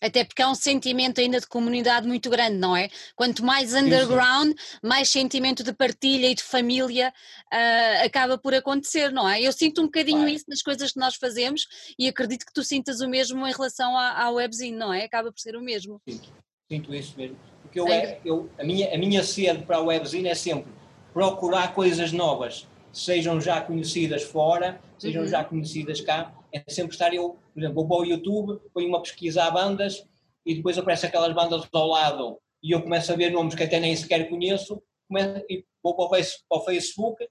Até 0.04 0.26
porque 0.26 0.42
há 0.42 0.50
um 0.50 0.56
sentimento 0.56 1.22
ainda 1.22 1.40
de 1.40 1.48
comunidade 1.48 2.06
muito 2.06 2.30
grande, 2.30 2.58
não 2.58 2.76
é? 2.76 2.90
Quanto 3.16 3.46
mais 3.46 3.74
underground, 3.74 4.54
mais 4.84 5.08
sentimento 5.08 5.64
de 5.64 5.72
partilha 5.72 6.28
e 6.28 6.36
de 6.36 6.44
família 6.44 7.14
uh, 7.54 8.06
acaba 8.06 8.38
por 8.38 8.54
acontecer, 8.54 9.12
não 9.14 9.30
é? 9.30 9.42
Eu 9.42 9.54
sinto 9.54 9.82
um 9.82 9.86
bocadinho 9.86 10.28
isso 10.28 10.44
nas 10.50 10.62
coisas 10.62 10.92
que 10.92 11.00
nós 11.00 11.16
fazemos 11.16 11.66
e 11.98 12.10
acredito 12.10 12.46
que 12.46 12.54
tu 12.54 12.66
sintas 12.66 13.00
o 13.00 13.08
mesmo 13.08 13.48
em 13.48 13.52
relação 13.54 13.98
à, 13.98 14.24
à 14.24 14.30
webzine, 14.30 14.76
não 14.76 14.94
é? 14.94 15.06
Acaba 15.06 15.32
por 15.32 15.40
ser 15.40 15.56
o 15.56 15.62
mesmo. 15.62 16.02
Sinto, 16.06 16.34
sinto 16.70 16.94
isso 16.94 17.14
mesmo. 17.18 17.38
Porque 17.62 17.80
eu, 17.80 17.88
é, 17.88 18.20
eu, 18.26 18.50
a, 18.60 18.64
minha, 18.66 18.94
a 18.94 18.98
minha 18.98 19.24
sede 19.24 19.64
para 19.64 19.78
a 19.78 19.82
webzine 19.82 20.28
é 20.28 20.36
sempre 20.36 20.70
procurar 21.14 21.74
coisas 21.74 22.12
novas, 22.12 22.68
sejam 22.94 23.42
já 23.42 23.60
conhecidas 23.60 24.24
fora, 24.24 24.80
sejam 25.00 25.24
uhum. 25.24 25.28
já 25.28 25.44
conhecidas 25.44 26.00
cá, 26.00 26.34
é 26.54 26.64
sempre 26.70 26.94
estar 26.94 27.14
eu, 27.14 27.38
por 27.54 27.60
exemplo, 27.60 27.76
vou 27.76 27.88
para 27.88 27.98
o 27.98 28.06
YouTube, 28.06 28.62
ponho 28.72 28.88
uma 28.88 29.02
pesquisa 29.02 29.44
a 29.44 29.52
bandas 29.52 30.06
e 30.46 30.54
depois 30.54 30.78
aparecem 30.78 31.10
aquelas 31.10 31.34
bandas 31.34 31.68
ao 31.74 31.88
lado 31.88 32.40
e 32.62 32.72
eu 32.72 32.82
começo 32.82 33.12
a 33.12 33.16
ver 33.16 33.32
nomes 33.32 33.56
que 33.56 33.64
até 33.64 33.80
nem 33.80 33.96
sequer 33.96 34.30
conheço, 34.30 34.82
começo, 35.08 35.44
e 35.50 35.66
vou 35.84 35.96
para 35.96 36.22
o, 36.50 36.62
Facebook 36.62 37.28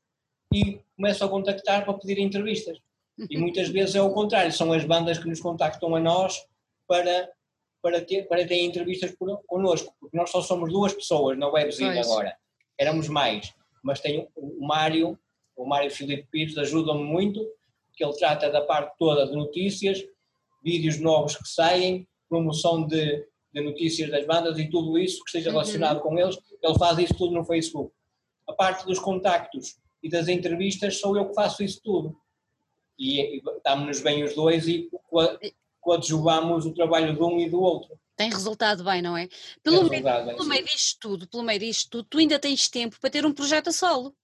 e 0.53 0.81
começo 0.97 1.25
a 1.25 1.29
contactar 1.29 1.85
para 1.85 1.95
pedir 1.95 2.19
entrevistas. 2.19 2.77
E 3.31 3.39
muitas 3.39 3.69
vezes 3.69 3.95
é 3.95 4.03
o 4.03 4.13
contrário, 4.13 4.53
são 4.53 4.73
as 4.73 4.85
bandas 4.85 5.19
que 5.19 5.29
nos 5.29 5.41
contactam 5.41 5.95
a 5.95 6.01
nós 6.01 6.45
para, 6.89 7.31
para, 7.81 8.01
ter, 8.01 8.27
para 8.27 8.47
ter 8.47 8.63
entrevistas 8.63 9.13
por, 9.13 9.41
connosco, 9.47 9.95
porque 10.01 10.17
nós 10.17 10.31
só 10.31 10.43
somos 10.43 10.71
duas 10.71 10.93
pessoas 10.93 11.39
na 11.39 11.49
webzine 11.49 11.99
agora, 11.99 12.37
éramos 12.79 13.09
mais, 13.09 13.55
mas 13.83 14.01
tem 14.01 14.29
o 14.35 14.67
Mário, 14.67 15.19
o 15.57 15.67
Mário 15.67 15.91
Filipe 15.91 16.29
Pires 16.31 16.57
ajuda-me 16.59 17.05
muito 17.05 17.47
que 17.95 18.05
ele 18.05 18.17
trata 18.17 18.51
da 18.51 18.63
parte 18.63 18.97
toda 18.99 19.27
de 19.27 19.37
notícias, 19.37 20.03
vídeos 20.63 20.99
novos 20.99 21.37
que 21.37 21.49
saem, 21.49 22.09
promoção 22.29 22.87
de, 22.87 23.27
de 23.53 23.61
notícias 23.61 24.11
das 24.11 24.27
bandas 24.27 24.59
e 24.59 24.71
tudo 24.71 24.99
isso 24.99 25.23
que 25.23 25.29
esteja 25.29 25.51
uhum. 25.51 25.57
relacionado 25.57 25.97
uhum. 25.97 26.03
com 26.03 26.19
eles, 26.19 26.39
ele 26.63 26.79
faz 26.79 26.99
isso 26.99 27.15
tudo 27.15 27.35
no 27.35 27.45
Facebook. 27.45 27.93
A 28.49 28.53
parte 28.53 28.87
dos 28.87 28.99
contactos 28.99 29.77
e 30.03 30.09
das 30.09 30.29
entrevistas 30.29 30.99
sou 30.99 31.17
eu 31.17 31.29
que 31.29 31.35
faço 31.35 31.63
isso 31.63 31.81
tudo. 31.83 32.17
E, 32.99 33.39
e 33.39 33.43
damos-nos 33.65 34.01
bem 34.01 34.25
os 34.25 34.35
dois 34.35 34.67
e 34.67 34.91
coadjuvamos 35.81 36.65
o 36.65 36.75
trabalho 36.75 37.15
de 37.15 37.23
um 37.23 37.39
e 37.39 37.49
do 37.49 37.61
outro. 37.61 37.99
Tem 38.17 38.31
resultado 38.31 38.85
bem, 38.85 39.03
não 39.03 39.17
é? 39.17 39.29
Pelo, 39.63 39.89
meio, 39.89 40.03
bem, 40.03 40.27
pelo 40.27 40.45
meio 40.45 40.65
disto 40.65 40.99
tudo, 41.01 41.29
pelo 41.29 41.43
meio 41.43 41.59
disto 41.59 41.91
tudo, 41.91 42.07
tu 42.09 42.19
ainda 42.19 42.39
tens 42.39 42.69
tempo 42.69 42.99
para 43.01 43.11
ter 43.11 43.25
um 43.25 43.33
projeto 43.33 43.69
a 43.69 43.73
solo. 43.73 44.15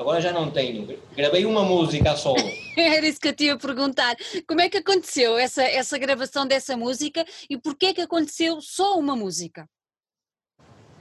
Agora 0.00 0.18
já 0.18 0.32
não 0.32 0.50
tenho. 0.50 0.98
Gravei 1.14 1.44
uma 1.44 1.62
música 1.62 2.12
a 2.12 2.16
solo. 2.16 2.38
Era 2.74 3.06
isso 3.06 3.20
que 3.20 3.28
eu 3.28 3.36
te 3.36 3.44
ia 3.44 3.58
perguntar. 3.58 4.16
Como 4.48 4.58
é 4.62 4.70
que 4.70 4.78
aconteceu 4.78 5.36
essa, 5.36 5.62
essa 5.62 5.98
gravação 5.98 6.46
dessa 6.46 6.74
música 6.74 7.22
e 7.50 7.58
porquê 7.58 7.92
que 7.92 8.00
aconteceu 8.00 8.62
só 8.62 8.98
uma 8.98 9.14
música? 9.14 9.68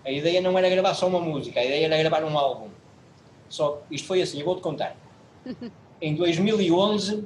A 0.03 0.11
ideia 0.11 0.41
não 0.41 0.57
era 0.57 0.69
gravar 0.69 0.93
só 0.95 1.07
uma 1.07 1.21
música, 1.21 1.61
a 1.61 1.65
ideia 1.65 1.85
era 1.85 1.97
gravar 1.97 2.25
um 2.25 2.37
álbum. 2.37 2.69
Só 3.47 3.81
isto 3.89 4.05
foi 4.05 4.21
assim, 4.21 4.39
eu 4.39 4.45
vou-te 4.45 4.61
contar. 4.61 4.97
em 6.01 6.15
2011, 6.15 7.25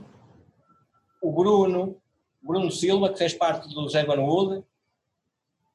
o 1.24 1.32
Bruno, 1.32 1.98
Bruno 2.40 2.70
Silva, 2.70 3.12
que 3.12 3.18
fez 3.18 3.34
parte 3.34 3.74
do 3.74 3.90
Zé 3.90 4.06
Wood, 4.06 4.64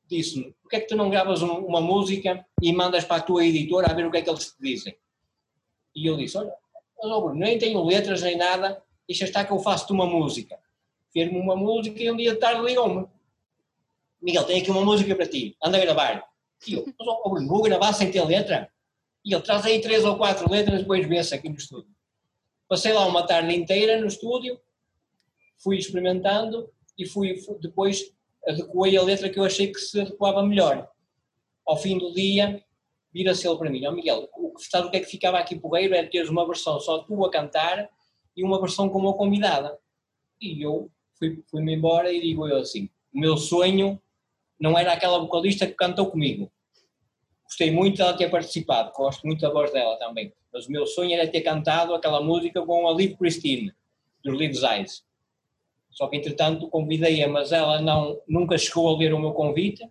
disse-me, 0.08 0.54
porquê 0.62 0.76
é 0.76 0.80
que 0.80 0.86
tu 0.86 0.94
não 0.94 1.10
gravas 1.10 1.42
um, 1.42 1.54
uma 1.54 1.80
música 1.80 2.46
e 2.62 2.72
mandas 2.72 3.04
para 3.04 3.16
a 3.16 3.20
tua 3.20 3.44
editora 3.44 3.90
a 3.90 3.94
ver 3.94 4.06
o 4.06 4.12
que 4.12 4.18
é 4.18 4.22
que 4.22 4.30
eles 4.30 4.52
te 4.52 4.56
dizem? 4.60 4.96
E 5.94 6.06
eu 6.06 6.16
disse, 6.16 6.36
olha, 6.36 6.52
oh, 6.98 7.32
nem 7.32 7.58
tenho 7.58 7.84
letras 7.84 8.22
nem 8.22 8.36
nada, 8.36 8.82
deixa 9.06 9.24
estar 9.24 9.44
que 9.44 9.52
eu 9.52 9.58
faço-te 9.58 9.92
uma 9.92 10.06
música. 10.06 10.58
Fez-me 11.12 11.38
uma 11.38 11.56
música 11.56 12.02
e 12.02 12.10
um 12.10 12.16
dia 12.16 12.32
de 12.32 12.38
tarde 12.38 12.62
ligou-me. 12.62 13.06
Miguel, 14.20 14.44
tenho 14.44 14.62
aqui 14.62 14.70
uma 14.70 14.84
música 14.84 15.14
para 15.14 15.26
ti, 15.26 15.56
anda 15.62 15.78
a 15.78 15.80
gravar. 15.80 16.28
E 16.66 16.74
eu, 16.74 16.84
mas 16.84 17.08
oh, 17.08 17.30
Bruno, 17.30 17.48
vou 17.48 17.62
gravar 17.62 17.92
sem 17.92 18.10
ter 18.10 18.24
letra? 18.24 18.70
E 19.24 19.32
ele 19.32 19.42
traz 19.42 19.64
aí 19.64 19.80
três 19.80 20.04
ou 20.04 20.16
quatro 20.16 20.50
letras, 20.50 20.80
depois 20.80 21.06
vê-se 21.06 21.34
aqui 21.34 21.48
no 21.48 21.56
estúdio. 21.56 21.90
Passei 22.68 22.92
lá 22.92 23.06
uma 23.06 23.26
tarde 23.26 23.54
inteira 23.54 24.00
no 24.00 24.06
estúdio, 24.06 24.60
fui 25.56 25.78
experimentando 25.78 26.70
e 26.96 27.06
fui, 27.06 27.34
depois 27.60 28.12
adequei 28.46 28.96
a 28.96 29.02
letra 29.02 29.28
que 29.28 29.38
eu 29.38 29.44
achei 29.44 29.72
que 29.72 29.78
se 29.78 30.00
adequava 30.00 30.42
melhor. 30.42 30.90
Ao 31.66 31.76
fim 31.76 31.98
do 31.98 32.12
dia, 32.12 32.62
vira-se 33.12 33.46
ele 33.46 33.56
para 33.56 33.70
mim, 33.70 33.86
oh, 33.86 33.92
Miguel, 33.92 34.28
o 34.36 34.54
que, 34.54 34.64
sabe 34.64 34.88
o 34.88 34.90
que 34.90 34.96
é 34.98 35.00
que 35.00 35.06
ficava 35.06 35.38
aqui 35.38 35.58
porreiro 35.58 35.94
era 35.94 36.08
teres 36.08 36.28
uma 36.28 36.46
versão 36.46 36.78
só 36.80 36.98
tu 36.98 37.24
a 37.24 37.30
cantar 37.30 37.88
e 38.36 38.44
uma 38.44 38.60
versão 38.60 38.88
com 38.88 38.98
uma 38.98 39.14
convidada. 39.14 39.78
E 40.40 40.62
eu 40.62 40.90
fui-me 41.18 41.42
fui 41.50 41.72
embora 41.72 42.12
e 42.12 42.20
digo 42.20 42.46
eu 42.46 42.58
assim, 42.58 42.88
o 43.12 43.18
meu 43.18 43.36
sonho 43.36 44.00
não 44.60 44.78
era 44.78 44.92
aquela 44.92 45.18
vocalista 45.18 45.66
que 45.66 45.74
cantou 45.74 46.10
comigo. 46.10 46.50
Gostei 47.44 47.70
muito 47.70 47.96
dela 47.96 48.16
ter 48.16 48.30
participado, 48.30 48.92
gosto 48.92 49.26
muito 49.26 49.40
da 49.40 49.50
voz 49.50 49.72
dela 49.72 49.96
também. 49.98 50.32
Mas 50.52 50.66
o 50.66 50.72
meu 50.72 50.86
sonho 50.86 51.14
era 51.14 51.26
ter 51.26 51.40
cantado 51.40 51.94
aquela 51.94 52.20
música 52.20 52.64
com 52.64 52.88
a 52.88 52.92
Liv 52.92 53.16
Christine, 53.16 53.72
dos 54.22 54.38
Liv 54.38 54.54
Eyes. 54.62 55.02
Só 55.90 56.06
que, 56.08 56.16
entretanto, 56.16 56.68
convidei-a, 56.68 57.26
mas 57.26 57.50
ela 57.50 57.80
não, 57.80 58.20
nunca 58.28 58.58
chegou 58.58 58.88
a 58.88 58.98
ler 58.98 59.12
o 59.14 59.18
meu 59.18 59.32
convite, 59.32 59.82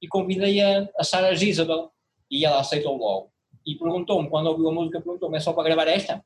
e 0.00 0.08
convidei-a 0.08 0.88
a 0.98 1.04
Sarah 1.04 1.34
Gisabel, 1.34 1.90
e 2.30 2.44
ela 2.44 2.60
aceitou 2.60 2.96
logo. 2.96 3.30
E 3.66 3.74
perguntou-me, 3.76 4.28
quando 4.28 4.46
ouviu 4.46 4.68
a 4.68 4.72
música, 4.72 5.00
perguntou-me, 5.00 5.36
é 5.36 5.40
só 5.40 5.52
para 5.52 5.64
gravar 5.64 5.88
esta? 5.88 6.24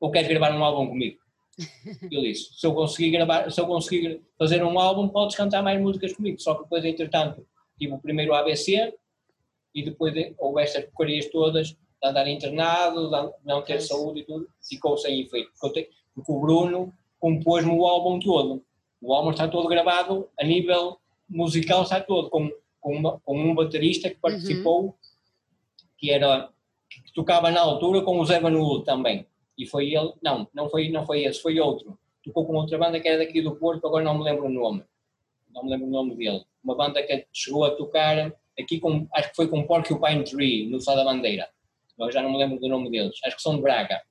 Ou 0.00 0.10
queres 0.10 0.28
gravar 0.28 0.52
um 0.54 0.64
álbum 0.64 0.88
comigo? 0.88 1.20
Eu 2.10 2.22
disse, 2.22 2.54
se 2.54 2.66
eu 2.66 2.74
conseguir 2.74 3.10
gravar, 3.10 3.50
se 3.50 3.60
eu 3.60 3.66
conseguir 3.66 4.22
fazer 4.38 4.64
um 4.64 4.78
álbum, 4.78 5.08
podes 5.08 5.36
cantar 5.36 5.62
mais 5.62 5.80
músicas 5.80 6.14
comigo. 6.14 6.40
Só 6.40 6.54
que 6.54 6.62
depois, 6.62 6.84
entretanto, 6.84 7.46
tive 7.78 7.92
o 7.92 7.98
primeiro 7.98 8.34
ABC, 8.34 8.94
e 9.74 9.82
depois 9.82 10.14
houve 10.38 10.62
estas 10.62 10.84
porcarias 10.84 11.26
todas, 11.26 11.68
de 11.68 11.76
andar 12.02 12.28
internado, 12.28 13.10
de 13.10 13.32
não 13.44 13.62
ter 13.62 13.80
saúde 13.80 14.20
e 14.20 14.24
tudo, 14.24 14.48
ficou 14.62 14.96
sem 14.96 15.20
efeito. 15.20 15.50
Porque 15.60 15.88
o 16.16 16.40
Bruno 16.40 16.92
compôs-me 17.18 17.72
o 17.72 17.86
álbum 17.86 18.18
todo. 18.18 18.64
O 19.00 19.14
álbum 19.14 19.30
está 19.30 19.48
todo 19.48 19.68
gravado 19.68 20.28
a 20.38 20.44
nível 20.44 20.98
musical, 21.28 21.82
está 21.82 22.00
todo, 22.00 22.28
com, 22.28 22.50
com, 22.82 22.94
uma, 22.94 23.18
com 23.20 23.38
um 23.38 23.54
baterista 23.54 24.10
que 24.10 24.16
participou, 24.16 24.82
uhum. 24.82 24.94
que 25.96 26.10
era 26.10 26.50
que 26.90 27.12
tocava 27.14 27.50
na 27.50 27.60
altura 27.62 28.02
com 28.02 28.20
o 28.20 28.26
Zé 28.26 28.38
Vanulo 28.38 28.82
também. 28.82 29.26
E 29.56 29.64
foi 29.66 29.94
ele, 29.94 30.12
não, 30.22 30.46
não 30.52 30.68
foi, 30.68 30.90
não 30.90 31.06
foi 31.06 31.22
esse, 31.22 31.40
foi 31.40 31.58
outro. 31.58 31.98
Tocou 32.22 32.44
com 32.44 32.54
outra 32.54 32.76
banda 32.76 33.00
que 33.00 33.08
era 33.08 33.24
daqui 33.24 33.40
do 33.40 33.56
Porto, 33.56 33.86
agora 33.86 34.04
não 34.04 34.18
me 34.18 34.24
lembro 34.24 34.44
o 34.44 34.50
nome. 34.50 34.84
Não 35.54 35.64
me 35.64 35.70
lembro 35.70 35.86
o 35.86 35.90
nome 35.90 36.14
dele. 36.16 36.44
Uma 36.62 36.74
banda 36.74 37.02
que 37.02 37.26
chegou 37.32 37.64
a 37.64 37.70
tocar 37.70 38.32
aqui 38.58 38.78
com, 38.78 39.06
acho 39.14 39.30
que 39.30 39.36
foi 39.36 39.48
com 39.48 39.66
Porcupine 39.66 40.24
Tree, 40.24 40.68
no 40.68 40.80
Sá 40.80 40.94
da 40.94 41.04
Bandeira. 41.04 41.48
Eu 41.98 42.10
já 42.10 42.20
não 42.20 42.32
me 42.32 42.38
lembro 42.38 42.58
do 42.58 42.68
nome 42.68 42.90
deles. 42.90 43.18
Acho 43.24 43.36
que 43.36 43.42
são 43.42 43.56
de 43.56 43.62
Braga. 43.62 44.02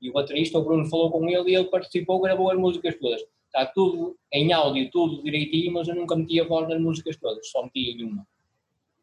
E 0.00 0.10
o 0.10 0.12
baterista, 0.12 0.58
o 0.58 0.64
Bruno, 0.64 0.88
falou 0.88 1.10
com 1.10 1.28
ele 1.28 1.50
e 1.50 1.54
ele 1.54 1.66
participou, 1.66 2.20
gravou 2.20 2.50
as 2.50 2.58
músicas 2.58 2.96
todas. 2.98 3.22
Está 3.52 3.66
tudo 3.66 4.16
em 4.32 4.52
áudio, 4.52 4.88
tudo 4.92 5.22
direitinho, 5.24 5.72
mas 5.72 5.88
eu 5.88 5.96
nunca 5.96 6.14
meti 6.14 6.40
a 6.40 6.44
voz 6.44 6.68
nas 6.68 6.80
músicas 6.80 7.16
todas, 7.16 7.50
só 7.50 7.64
meti 7.64 7.90
em 7.90 8.04
uma. 8.04 8.24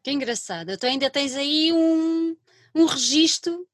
Que 0.02 0.10
engraçado. 0.10 0.70
Então 0.70 0.88
ainda 0.88 1.10
tens 1.10 1.36
aí 1.36 1.70
um, 1.70 2.34
um 2.74 2.86
registro 2.86 3.66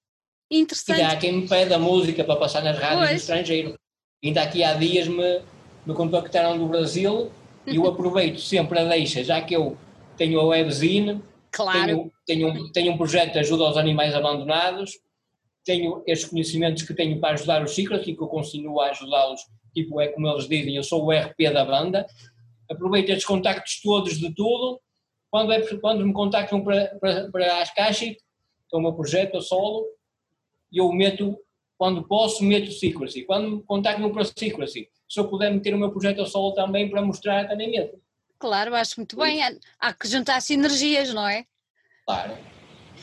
interessante. 0.51 0.99
E 0.99 1.03
há 1.03 1.17
quem 1.17 1.33
me 1.33 1.49
pede 1.49 1.73
a 1.73 1.79
música 1.79 2.25
para 2.25 2.35
passar 2.35 2.65
nas 2.65 2.77
rádios 2.77 2.99
pois. 2.99 3.11
do 3.11 3.17
estrangeiro. 3.17 3.79
Ainda 4.23 4.43
aqui 4.43 4.65
há 4.65 4.75
dias 4.75 5.07
me, 5.07 5.43
me 5.87 5.95
contactaram 5.95 6.59
do 6.59 6.67
Brasil 6.67 7.31
e 7.65 7.77
eu 7.77 7.87
aproveito 7.89 8.41
sempre 8.41 8.81
a 8.81 8.85
deixa, 8.85 9.23
já 9.23 9.41
que 9.41 9.55
eu 9.55 9.79
tenho 10.17 10.41
a 10.41 10.45
webzine, 10.45 11.23
claro. 11.53 12.11
tenho, 12.27 12.51
tenho, 12.51 12.73
tenho 12.73 12.93
um 12.93 12.97
projeto 12.97 13.33
de 13.33 13.39
ajuda 13.39 13.63
aos 13.63 13.77
animais 13.77 14.13
abandonados, 14.13 14.99
tenho 15.65 16.03
estes 16.07 16.29
conhecimentos 16.29 16.83
que 16.83 16.95
tenho 16.95 17.21
para 17.21 17.35
ajudar 17.35 17.63
os 17.63 17.75
ciclos 17.75 18.01
e 18.07 18.15
que 18.15 18.21
eu 18.21 18.27
continuo 18.27 18.81
a 18.81 18.91
ajudá-los, 18.91 19.41
tipo, 19.75 20.01
é 20.01 20.09
como 20.09 20.29
eles 20.29 20.49
dizem, 20.49 20.77
eu 20.77 20.83
sou 20.83 21.05
o 21.05 21.11
RP 21.11 21.53
da 21.53 21.65
banda, 21.65 22.07
aproveito 22.71 23.11
estes 23.11 23.27
contactos 23.27 23.81
todos 23.83 24.19
de 24.19 24.35
tudo, 24.35 24.81
quando, 25.31 25.53
é, 25.53 25.61
quando 25.79 26.07
me 26.07 26.13
contactam 26.13 26.63
para, 26.63 26.97
para, 27.01 27.31
para 27.31 27.61
as 27.61 27.75
caixas, 27.75 28.11
que 28.11 28.77
é 28.77 28.77
o 28.77 28.81
meu 28.81 28.95
projeto 28.95 29.37
a 29.37 29.43
solo, 29.43 29.85
eu 30.73 30.93
meto, 30.93 31.37
quando 31.77 32.07
posso, 32.07 32.45
meto 32.45 32.71
Secrecy. 32.71 33.25
Quando 33.25 33.57
me 33.57 33.63
contactam 33.63 34.13
para 34.13 34.25
Secrecy, 34.25 34.89
se 35.09 35.21
eu 35.21 35.29
puder 35.29 35.53
meter 35.53 35.75
o 35.75 35.79
meu 35.79 35.91
projeto 35.91 36.23
a 36.23 36.27
solo 36.27 36.53
também 36.55 36.89
para 36.89 37.03
mostrar, 37.03 37.49
também 37.49 37.71
meto. 37.71 38.01
Claro, 38.39 38.75
acho 38.75 38.95
muito 38.99 39.17
bem. 39.17 39.41
Há 39.81 39.93
que 39.93 40.07
juntar 40.07 40.41
sinergias, 40.41 41.13
não 41.13 41.27
é? 41.27 41.45
Claro. 42.07 42.37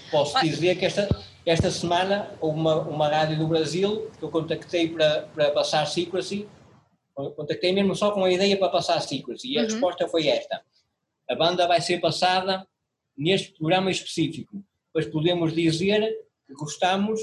Posso 0.10 0.40
dizer 0.42 0.78
que 0.78 0.86
esta, 0.86 1.10
esta 1.46 1.72
semana 1.72 2.32
houve 2.40 2.60
uma, 2.60 2.76
uma 2.82 3.08
rádio 3.08 3.38
do 3.38 3.48
Brasil 3.48 4.10
que 4.18 4.24
eu 4.24 4.30
contactei 4.30 4.90
para, 4.90 5.24
para 5.34 5.52
passar 5.52 5.86
Secrecy, 5.86 6.48
contactei 7.14 7.72
mesmo 7.72 7.96
só 7.96 8.12
com 8.12 8.24
a 8.24 8.32
ideia 8.32 8.58
para 8.58 8.70
passar 8.70 9.00
Secrecy 9.02 9.54
e 9.54 9.58
a 9.58 9.62
uhum. 9.62 9.68
resposta 9.68 10.08
foi 10.08 10.28
esta. 10.28 10.62
A 11.30 11.36
banda 11.36 11.68
vai 11.68 11.82
ser 11.82 12.00
passada 12.00 12.68
neste 13.18 13.54
programa 13.54 13.92
específico, 13.92 14.64
pois 14.92 15.06
podemos 15.06 15.54
dizer 15.54 16.02
que 16.48 16.54
gostamos 16.54 17.22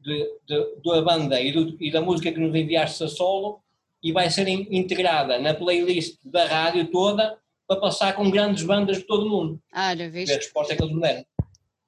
de, 0.00 0.38
de, 0.46 0.76
da 0.84 1.02
banda 1.02 1.40
e, 1.40 1.52
do, 1.52 1.82
e, 1.82 1.90
da 1.90 2.00
música 2.00 2.30
que 2.30 2.38
nos 2.38 2.54
enviaste 2.54 3.02
a 3.02 3.08
solo 3.08 3.60
e 4.02 4.12
vai 4.12 4.30
ser 4.30 4.46
integrada 4.48 5.38
na 5.38 5.54
playlist 5.54 6.18
da 6.24 6.46
rádio 6.46 6.90
toda 6.90 7.38
para 7.66 7.80
passar 7.80 8.14
com 8.14 8.30
grandes 8.30 8.62
bandas 8.62 8.98
de 8.98 9.04
todo 9.04 9.26
o 9.26 9.30
mundo. 9.30 9.62
Ah, 9.72 9.96
já 9.96 10.08
viste? 10.08 10.32
a 10.32 10.36
resposta 10.36 10.76
que 10.76 10.82
eles 10.82 10.94
me 10.94 11.00
deram. 11.00 11.24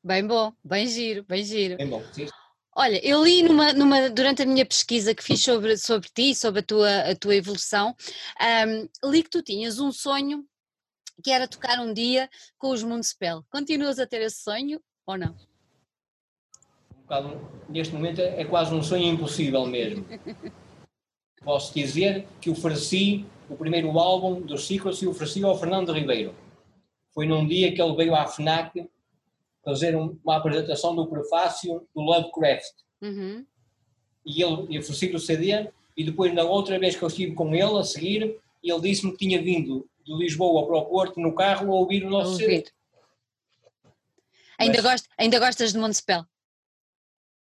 Bem 0.03 0.27
bom, 0.27 0.53
bem 0.65 0.87
giro, 0.87 1.25
bem 1.25 1.45
giro. 1.45 1.77
Bem 1.77 1.89
bom, 1.89 2.03
sim. 2.13 2.27
Olha, 2.79 3.01
eu 3.03 3.25
li 3.25 3.43
numa, 3.43 3.73
numa, 3.73 4.11
durante 4.11 4.43
a 4.43 4.47
minha 4.47 4.67
pesquisa 4.67 5.15
que 5.15 5.25
fiz 5.25 5.43
sobre, 5.43 5.79
sobre 5.79 6.11
ti, 6.11 6.35
sobre 6.35 6.61
a 6.61 6.63
tua, 6.63 6.99
a 7.11 7.17
tua 7.17 7.35
evolução, 7.35 7.97
um, 9.03 9.11
li 9.11 9.23
que 9.23 9.31
tu 9.31 9.43
tinhas 9.43 9.79
um 9.79 9.91
sonho 9.91 10.45
que 11.25 11.31
era 11.31 11.49
tocar 11.49 11.81
um 11.81 11.95
dia 11.95 12.29
com 12.59 12.69
os 12.69 12.83
Municipal. 12.83 13.43
Continuas 13.51 13.99
a 13.99 14.07
ter 14.07 14.21
esse 14.21 14.43
sonho 14.43 14.79
ou 15.07 15.17
não? 15.17 15.35
Um 16.95 17.01
bocado, 17.01 17.51
neste 17.67 17.95
momento 17.95 18.21
é 18.21 18.45
quase 18.45 18.75
um 18.75 18.83
sonho 18.83 19.05
impossível 19.05 19.65
mesmo. 19.65 20.05
Posso 21.43 21.73
dizer 21.73 22.29
que 22.43 22.51
ofereci 22.51 23.25
o 23.49 23.57
primeiro 23.57 23.99
álbum 23.99 24.43
dos 24.43 24.67
Ciclos 24.67 25.01
e 25.01 25.07
ofereci 25.07 25.43
ao 25.43 25.59
Fernando 25.59 25.95
Ribeiro. 25.95 26.35
Foi 27.15 27.27
num 27.27 27.47
dia 27.49 27.75
que 27.75 27.81
ele 27.81 27.97
veio 27.97 28.15
à 28.15 28.27
FNAC 28.27 28.87
fazer 29.67 29.97
uma 29.97 30.37
apresentação 30.37 30.95
do 30.95 31.09
prefácio 31.09 31.85
do 31.93 32.01
Lovecraft. 32.01 32.73
Uhum. 33.03 33.45
E 34.25 34.41
ele 34.41 34.79
ofereci 34.79 35.09
o 35.09 35.19
CD, 35.19 35.69
e 35.97 36.05
depois, 36.05 36.33
na 36.33 36.45
outra 36.45 36.79
vez 36.79 36.95
que 36.95 37.03
eu 37.03 37.09
estive 37.09 37.35
com 37.35 37.53
ele, 37.53 37.77
a 37.77 37.83
seguir, 37.83 38.39
ele 38.63 38.81
disse-me 38.81 39.11
que 39.11 39.19
tinha 39.19 39.43
vindo 39.43 39.89
de 40.05 40.15
Lisboa 40.15 40.65
para 40.69 40.77
o 40.77 40.85
Porto 40.87 41.19
no 41.19 41.35
carro 41.35 41.73
a 41.73 41.75
ouvir 41.75 42.05
o 42.05 42.11
nosso 42.11 42.37
CD. 42.37 42.65
Ainda, 44.57 44.81
mas, 44.81 44.93
gost, 44.93 45.09
ainda 45.19 45.39
gostas 45.41 45.73
de 45.73 45.79
Montespel? 45.79 46.25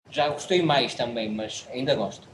Já 0.09 0.29
gostei 0.29 0.63
mais 0.63 0.95
também, 0.95 1.29
mas 1.29 1.67
ainda 1.73 1.95
gosto. 1.97 2.29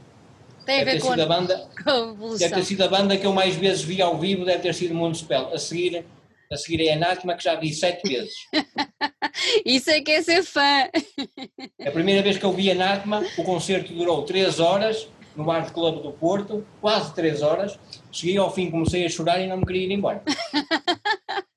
Tem 0.65 0.81
a 0.81 0.85
ver 0.85 1.01
com 1.01 1.11
a, 1.11 1.25
banda, 1.25 1.67
com 1.83 1.89
a 1.89 2.37
Deve 2.37 2.55
ter 2.55 2.63
sido 2.63 2.83
a 2.83 2.87
banda 2.87 3.17
que 3.17 3.25
eu 3.25 3.33
mais 3.33 3.55
vezes 3.55 3.81
vi 3.81 4.03
ao 4.03 4.19
vivo, 4.19 4.45
deve 4.45 4.61
ter 4.61 4.75
sido 4.75 4.93
Montespel. 4.93 5.51
A 5.51 5.57
seguir 5.57 6.05
a 6.51 6.57
seguir 6.57 6.87
é 6.87 6.93
Anátema, 6.93 7.35
que 7.35 7.43
já 7.43 7.55
vi 7.55 7.73
sete 7.73 8.07
vezes. 8.07 8.33
Isso 9.63 9.89
é 9.91 10.01
que 10.01 10.11
é 10.11 10.23
ser 10.23 10.43
fã. 10.43 10.89
A 11.85 11.91
primeira 11.91 12.23
vez 12.23 12.37
que 12.37 12.45
eu 12.45 12.51
vi 12.51 12.71
Anátema, 12.71 13.23
o 13.37 13.43
concerto 13.43 13.93
durou 13.93 14.23
três 14.23 14.59
horas, 14.59 15.07
no 15.35 15.49
Art 15.51 15.71
Club 15.71 16.01
do 16.01 16.11
Porto, 16.11 16.65
quase 16.81 17.13
três 17.13 17.43
horas. 17.43 17.79
Cheguei 18.11 18.37
ao 18.37 18.53
fim, 18.53 18.71
comecei 18.71 19.05
a 19.05 19.09
chorar 19.09 19.39
e 19.39 19.47
não 19.47 19.57
me 19.57 19.65
queria 19.65 19.85
ir 19.85 19.91
embora. 19.91 20.23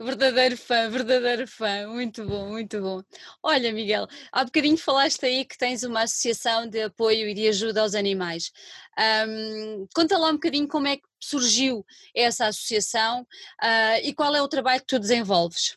verdadeiro 0.00 0.56
fã, 0.56 0.90
verdadeiro 0.90 1.46
fã, 1.46 1.86
muito 1.86 2.26
bom, 2.26 2.48
muito 2.48 2.80
bom. 2.80 3.02
Olha, 3.42 3.72
Miguel, 3.72 4.08
há 4.32 4.44
bocadinho 4.44 4.76
falaste 4.76 5.24
aí 5.24 5.44
que 5.44 5.56
tens 5.56 5.84
uma 5.84 6.02
associação 6.02 6.68
de 6.68 6.82
apoio 6.82 7.28
e 7.28 7.34
de 7.34 7.46
ajuda 7.48 7.82
aos 7.82 7.94
animais. 7.94 8.50
Um, 9.28 9.86
conta 9.94 10.18
lá 10.18 10.30
um 10.30 10.34
bocadinho 10.34 10.66
como 10.68 10.88
é 10.88 10.96
que 10.96 11.09
surgiu 11.20 11.84
essa 12.14 12.46
associação 12.46 13.22
uh, 13.22 14.00
e 14.02 14.12
qual 14.14 14.34
é 14.34 14.42
o 14.42 14.48
trabalho 14.48 14.80
que 14.80 14.86
tu 14.86 14.98
desenvolves. 14.98 15.76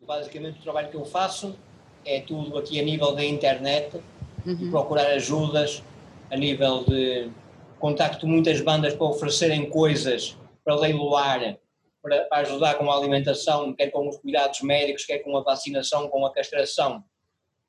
Basicamente, 0.00 0.58
o 0.58 0.62
trabalho 0.62 0.90
que 0.90 0.96
eu 0.96 1.04
faço 1.04 1.56
é 2.04 2.20
tudo 2.20 2.56
aqui 2.56 2.80
a 2.80 2.82
nível 2.82 3.12
da 3.14 3.24
internet, 3.24 4.00
uhum. 4.46 4.70
procurar 4.70 5.06
ajudas 5.08 5.82
a 6.30 6.36
nível 6.36 6.84
de 6.84 7.30
contacto 7.78 8.26
muitas 8.26 8.60
bandas 8.60 8.94
para 8.94 9.06
oferecerem 9.06 9.68
coisas 9.68 10.36
para 10.66 10.74
leiloar, 10.74 11.58
para, 12.02 12.24
para 12.24 12.38
ajudar 12.38 12.74
com 12.74 12.90
a 12.90 12.96
alimentação, 12.96 13.72
quer 13.72 13.90
com 13.90 14.08
os 14.08 14.16
cuidados 14.16 14.60
médicos, 14.62 15.04
quer 15.04 15.20
com 15.20 15.36
a 15.36 15.42
vacinação, 15.42 16.08
com 16.08 16.26
a 16.26 16.32
castração. 16.32 17.04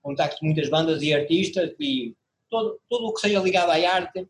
Contacto 0.02 0.44
muitas 0.44 0.68
bandas 0.68 1.04
e 1.04 1.14
artistas 1.14 1.76
e 1.80 2.16
todo, 2.50 2.80
tudo 2.90 3.08
o 3.08 3.14
que 3.14 3.22
seja 3.22 3.40
ligado 3.40 3.70
à 3.70 3.76
arte, 3.76 4.28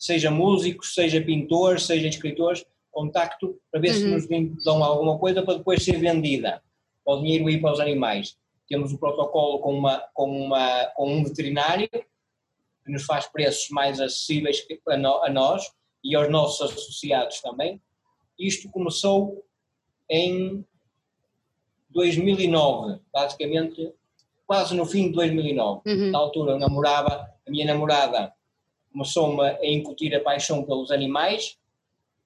seja 0.00 0.30
músicos, 0.30 0.94
seja 0.94 1.20
pintores, 1.20 1.84
seja 1.84 2.08
escritores, 2.08 2.64
contacto 2.90 3.60
para 3.70 3.80
ver 3.80 3.90
uhum. 3.90 4.18
se 4.18 4.40
nos 4.40 4.64
dão 4.64 4.82
alguma 4.82 5.18
coisa 5.18 5.42
para 5.42 5.58
depois 5.58 5.84
ser 5.84 5.98
vendida, 5.98 6.62
para 7.04 7.14
o 7.14 7.20
dinheiro 7.20 7.50
ir 7.50 7.60
para 7.60 7.72
os 7.72 7.80
animais. 7.80 8.36
Temos 8.66 8.92
o 8.92 8.98
protocolo 8.98 9.58
com, 9.60 9.76
uma, 9.76 9.98
com, 10.14 10.46
uma, 10.46 10.86
com 10.96 11.12
um 11.12 11.22
veterinário 11.22 11.88
que 11.90 12.90
nos 12.90 13.04
faz 13.04 13.26
preços 13.26 13.68
mais 13.68 14.00
acessíveis 14.00 14.66
a, 14.88 14.96
no, 14.96 15.22
a 15.22 15.28
nós 15.28 15.70
e 16.02 16.16
aos 16.16 16.30
nossos 16.30 16.72
associados 16.72 17.40
também. 17.42 17.80
Isto 18.38 18.70
começou 18.70 19.44
em 20.08 20.64
2009, 21.90 23.00
basicamente 23.12 23.92
quase 24.46 24.74
no 24.74 24.86
fim 24.86 25.08
de 25.08 25.12
2009. 25.12 25.82
Uhum. 25.86 26.10
Na 26.10 26.18
altura 26.18 26.52
eu 26.52 26.58
namorava, 26.58 27.30
a 27.46 27.50
minha 27.50 27.66
namorada 27.66 28.32
começou-me 28.92 29.42
a 29.42 29.66
incutir 29.66 30.14
a 30.14 30.20
paixão 30.20 30.64
pelos 30.64 30.90
animais 30.90 31.58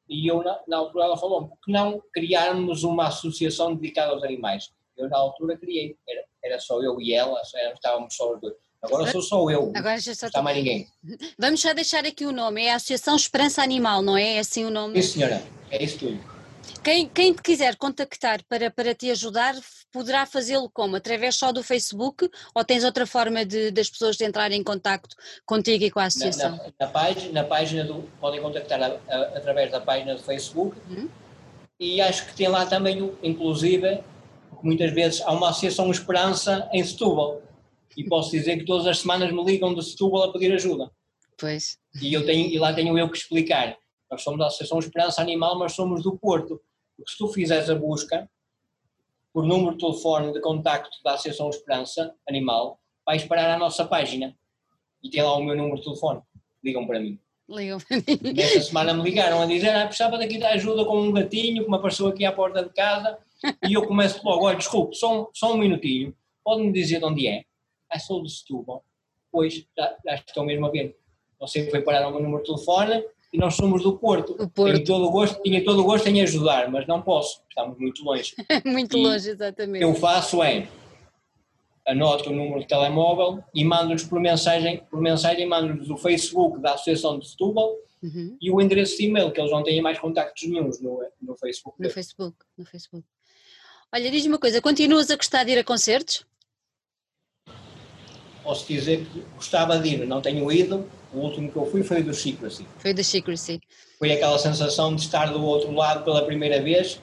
e 0.09 0.29
eu, 0.29 0.43
na, 0.43 0.61
na 0.69 0.77
altura, 0.79 1.05
ela 1.05 1.17
falou-me, 1.17 1.49
por 1.49 1.59
que 1.61 1.73
não 1.73 2.03
criarmos 2.13 2.85
uma 2.85 3.09
associação 3.09 3.75
dedicada 3.75 4.13
aos 4.13 4.23
animais? 4.23 4.71
Eu, 4.97 5.09
na 5.09 5.17
altura, 5.17 5.57
criei. 5.57 5.97
Era, 6.07 6.25
era 6.45 6.61
só 6.61 6.83
eu 6.83 7.01
e 7.01 7.13
ela, 7.13 7.41
estávamos 7.75 8.15
só 8.15 8.35
os 8.35 8.41
dois. 8.41 8.55
Agora 8.83 9.11
sou 9.11 9.23
só 9.23 9.51
eu, 9.51 9.73
Agora 9.75 9.99
já 9.99 10.13
não 10.21 10.29
está 10.29 10.43
mais 10.43 10.59
ninguém. 10.59 10.87
Vamos 11.39 11.63
já 11.63 11.73
deixar 11.73 12.05
aqui 12.05 12.27
o 12.27 12.33
nome, 12.33 12.65
é 12.65 12.73
a 12.73 12.77
Associação 12.77 13.17
Esperança 13.17 13.63
Animal, 13.63 14.03
não 14.03 14.15
é? 14.15 14.35
É 14.35 14.39
assim 14.41 14.67
o 14.67 14.71
nome? 14.71 15.03
Sim, 15.03 15.21
senhora, 15.21 15.43
é 15.71 15.83
isso 15.83 16.01
tudo. 16.01 16.34
Quem, 16.83 17.09
quem 17.09 17.33
te 17.33 17.43
quiser 17.43 17.77
contactar 17.77 18.43
para, 18.49 18.71
para 18.71 18.95
te 18.95 19.11
ajudar, 19.11 19.55
poderá 19.93 20.27
fazê-lo 20.27 20.71
como? 20.71 20.97
Através 20.97 21.37
só 21.37 21.51
do 21.51 21.63
Facebook 21.63 22.29
ou 22.55 22.65
tens 22.65 22.85
outra 22.85 23.07
forma 23.07 23.45
de, 23.45 23.71
das 23.71 23.89
pessoas 23.89 24.17
de 24.17 24.25
entrarem 24.25 24.61
em 24.61 24.65
contato 24.65 25.09
contigo 25.47 25.85
e 25.85 25.91
com 25.91 26.01
a 26.01 26.05
associação? 26.05 26.51
Na, 26.51 26.65
na, 26.65 26.73
na 26.81 26.87
página, 26.87 27.33
na 27.33 27.45
página 27.45 27.85
do, 27.85 28.03
podem 28.21 28.43
contactar 28.43 28.83
a, 28.83 28.87
a, 29.09 29.23
através 29.37 29.71
da 29.71 29.81
página 29.81 30.15
do 30.15 30.23
Facebook 30.23 30.77
uhum. 30.91 31.09
e 31.81 32.01
acho 32.01 32.27
que 32.27 32.35
tem 32.35 32.49
lá 32.49 32.67
também, 32.67 33.13
inclusive, 33.23 34.03
muitas 34.63 34.93
vezes 34.93 35.23
há 35.23 35.33
uma 35.33 35.51
associação 35.51 35.91
Esperança 35.91 36.69
em 36.73 36.85
Setúbal 36.85 37.43
e 37.97 38.05
posso 38.05 38.31
dizer 38.31 38.59
que 38.59 38.65
todas 38.65 38.87
as 38.87 38.99
semanas 38.99 39.33
me 39.33 39.43
ligam 39.45 39.75
de 39.75 39.83
Setúbal 39.83 40.25
a 40.25 40.33
pedir 40.33 40.53
ajuda. 40.53 40.91
Pois. 41.39 41.79
E, 42.01 42.13
eu 42.13 42.25
tenho, 42.25 42.49
e 42.49 42.59
lá 42.59 42.73
tenho 42.73 42.99
eu 42.99 43.09
que 43.09 43.17
explicar. 43.17 43.77
Nós 44.11 44.23
somos 44.23 44.39
da 44.39 44.47
Associação 44.47 44.79
Esperança 44.79 45.21
Animal, 45.21 45.59
mas 45.59 45.73
somos 45.73 46.03
do 46.03 46.17
Porto. 46.17 46.61
Porque 46.97 47.11
se 47.11 47.19
tu 47.19 47.29
fizeres 47.29 47.69
a 47.69 47.75
busca 47.75 48.29
por 49.33 49.45
número 49.45 49.73
de 49.73 49.79
telefone 49.79 50.33
de 50.33 50.41
contacto 50.41 50.97
da 51.03 51.15
Associação 51.15 51.51
Esperança 51.51 52.15
Animal, 52.29 52.79
vais 53.05 53.25
parar 53.25 53.53
à 53.53 53.59
nossa 53.59 53.85
página 53.85 54.37
e 55.03 55.11
tem 55.11 55.23
lá 55.23 55.37
o 55.37 55.43
meu 55.43 55.57
número 55.57 55.77
de 55.77 55.85
telefone. 55.85 56.23
Ligam 56.63 56.87
para 56.87 57.01
mim. 57.01 57.19
Ligam 57.49 57.79
para 57.79 57.97
mim. 57.97 58.33
Nesta 58.35 58.61
semana 58.63 58.95
me 58.95 59.03
ligaram 59.03 59.43
a 59.43 59.47
dizer, 59.47 59.71
ah, 59.71 59.87
precisava 59.87 60.17
daqui 60.17 60.39
de 60.39 60.45
ajuda 60.45 60.85
com 60.85 60.99
um 60.99 61.13
gatinho 61.13 61.65
que 61.65 61.71
me 61.71 61.77
apareceu 61.77 62.07
aqui 62.07 62.25
à 62.25 62.33
porta 62.33 62.63
de 62.63 62.71
casa 62.71 63.19
e 63.69 63.75
eu 63.75 63.87
começo 63.87 64.25
logo, 64.25 64.47
olha, 64.47 64.57
desculpe, 64.57 64.97
só, 64.97 65.29
só 65.35 65.53
um 65.53 65.59
minutinho, 65.59 66.17
pode-me 66.43 66.73
dizer 66.73 67.01
de 67.01 67.05
onde 67.05 67.27
é? 67.27 67.45
Ah, 67.91 67.99
sou 67.99 68.23
de 68.23 68.31
Setúbal. 68.31 68.85
Pois, 69.31 69.67
já, 69.77 69.97
já 70.07 70.15
estou 70.15 70.45
mesmo 70.45 70.67
a 70.67 70.71
ver. 70.71 70.97
Você 71.41 71.69
foi 71.71 71.83
parar 71.83 72.09
o 72.09 72.13
meu 72.13 72.23
número 72.23 72.43
de 72.43 72.47
telefone, 72.47 73.05
e 73.35 73.39
nós 73.39 73.57
somos 73.57 73.83
do 73.83 73.99
Porto. 73.99 74.37
O 74.39 74.49
Porto. 74.49 74.75
Tenho 74.75 74.85
todo 74.85 75.07
o 75.07 75.11
gosto, 75.11 75.43
tinha 75.43 75.65
todo 75.65 75.81
o 75.81 75.85
gosto 75.85 76.07
em 76.07 76.23
ajudar, 76.23 76.71
mas 76.71 76.87
não 76.87 77.03
posso, 77.03 77.43
estamos 77.49 77.77
muito 77.77 78.05
longe. 78.05 78.33
muito 78.65 78.97
e 78.97 79.03
longe, 79.03 79.29
exatamente. 79.29 79.85
O 79.85 79.93
que 79.93 79.97
eu 79.97 80.01
faço 80.01 80.41
é 80.41 80.69
anoto 81.85 82.31
o 82.31 82.33
número 82.33 82.61
de 82.61 82.69
telemóvel 82.69 83.43
e 83.53 83.65
mando-nos 83.65 84.05
por 84.05 84.21
mensagem, 84.21 84.85
por 84.89 85.01
mensagem 85.01 85.49
mando-nos 85.49 85.91
o 85.91 85.97
Facebook 85.97 86.61
da 86.61 86.75
Associação 86.75 87.19
de 87.19 87.29
Setúbal 87.29 87.75
uhum. 88.01 88.39
e 88.41 88.53
o 88.53 88.61
endereço 88.61 88.97
de 88.97 89.07
e-mail, 89.07 89.33
que 89.33 89.41
eles 89.41 89.51
não 89.51 89.65
têm 89.65 89.83
mais 89.83 89.99
contactos 89.99 90.49
nenhums 90.49 90.81
no, 90.81 91.05
no 91.21 91.37
Facebook. 91.37 91.83
No 91.83 91.91
Facebook, 91.91 92.37
no 92.57 92.65
Facebook. 92.65 93.05
Olha, 93.93 94.11
diz-me 94.13 94.29
uma 94.29 94.39
coisa, 94.39 94.63
continuas 94.63 95.11
a 95.11 95.17
gostar 95.17 95.43
de 95.43 95.51
ir 95.51 95.59
a 95.59 95.65
concertos? 95.65 96.25
Posso 98.45 98.65
dizer 98.69 99.05
que 99.07 99.21
gostava 99.35 99.77
de 99.77 99.89
ir, 99.89 100.07
não 100.07 100.23
tenho 100.23 100.51
ido, 100.53 100.89
o 101.15 101.19
último 101.19 101.51
que 101.51 101.57
eu 101.57 101.67
fui 101.67 101.83
foi 101.83 102.03
do 102.03 102.13
Secrecy. 102.13 102.67
Foi 102.79 102.93
do 102.93 103.05
Secrecy. 103.05 103.61
Foi 103.99 104.13
aquela 104.13 104.39
sensação 104.39 104.95
de 104.95 105.03
estar 105.03 105.33
do 105.33 105.43
outro 105.43 105.73
lado 105.73 106.05
pela 106.05 106.25
primeira 106.27 106.61
vez 106.61 107.01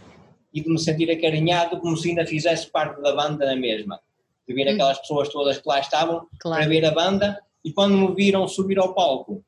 e 0.53 0.61
de 0.61 0.69
me 0.69 0.77
sentir 0.77 1.09
acarinhado 1.09 1.79
como 1.79 1.95
se 1.95 2.09
ainda 2.09 2.25
fizesse 2.25 2.69
parte 2.69 3.01
da 3.01 3.15
banda 3.15 3.45
na 3.45 3.55
mesma. 3.55 3.99
De 4.47 4.53
ver 4.53 4.69
hum. 4.69 4.73
aquelas 4.73 4.99
pessoas 4.99 5.29
todas 5.29 5.57
que 5.57 5.67
lá 5.67 5.79
estavam 5.79 6.27
claro. 6.39 6.61
para 6.61 6.69
ver 6.69 6.85
a 6.85 6.91
banda 6.91 7.41
e 7.63 7.71
quando 7.71 7.95
me 7.95 8.13
viram 8.13 8.47
subir 8.47 8.77
ao 8.77 8.93
palco, 8.93 9.43